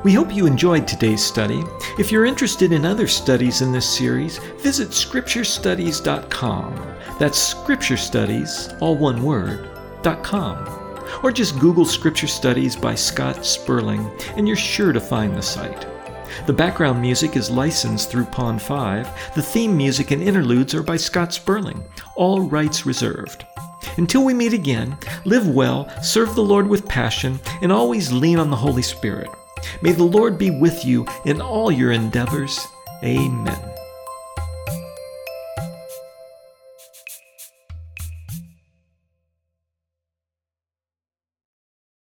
We 0.02 0.14
hope 0.14 0.34
you 0.34 0.46
enjoyed 0.46 0.88
today's 0.88 1.22
study. 1.22 1.62
If 1.98 2.12
you're 2.12 2.24
interested 2.24 2.72
in 2.72 2.84
other 2.84 3.08
studies 3.08 3.62
in 3.62 3.72
this 3.72 3.88
series, 3.88 4.38
visit 4.58 4.90
scripturestudies.com. 4.90 6.96
That's 7.18 7.38
Scripture 7.38 7.96
Studies, 7.96 8.68
all 8.80 8.96
one 8.96 9.22
word, 9.22 9.68
.com. 10.22 10.68
Or 11.22 11.32
just 11.32 11.58
Google 11.58 11.84
Scripture 11.84 12.28
Studies 12.28 12.76
by 12.76 12.94
Scott 12.94 13.44
Sperling, 13.44 14.08
and 14.36 14.46
you're 14.46 14.56
sure 14.56 14.92
to 14.92 15.00
find 15.00 15.36
the 15.36 15.42
site. 15.42 15.86
The 16.46 16.52
background 16.52 17.02
music 17.02 17.36
is 17.36 17.50
licensed 17.50 18.08
through 18.08 18.26
Pond 18.26 18.62
5. 18.62 19.34
The 19.34 19.42
theme 19.42 19.76
music 19.76 20.12
and 20.12 20.22
interludes 20.22 20.74
are 20.74 20.84
by 20.84 20.96
Scott 20.96 21.34
Sperling, 21.34 21.82
all 22.14 22.40
rights 22.40 22.86
reserved. 22.86 23.44
Until 23.96 24.24
we 24.24 24.32
meet 24.32 24.52
again, 24.52 24.96
live 25.24 25.48
well, 25.48 25.90
serve 26.02 26.36
the 26.36 26.42
Lord 26.42 26.68
with 26.68 26.86
passion, 26.86 27.40
and 27.62 27.72
always 27.72 28.12
lean 28.12 28.38
on 28.38 28.50
the 28.50 28.56
Holy 28.56 28.82
Spirit. 28.82 29.28
May 29.82 29.92
the 29.92 30.04
Lord 30.04 30.38
be 30.38 30.50
with 30.50 30.84
you 30.84 31.06
in 31.24 31.40
all 31.40 31.70
your 31.70 31.92
endeavors. 31.92 32.66
Amen. 33.02 33.79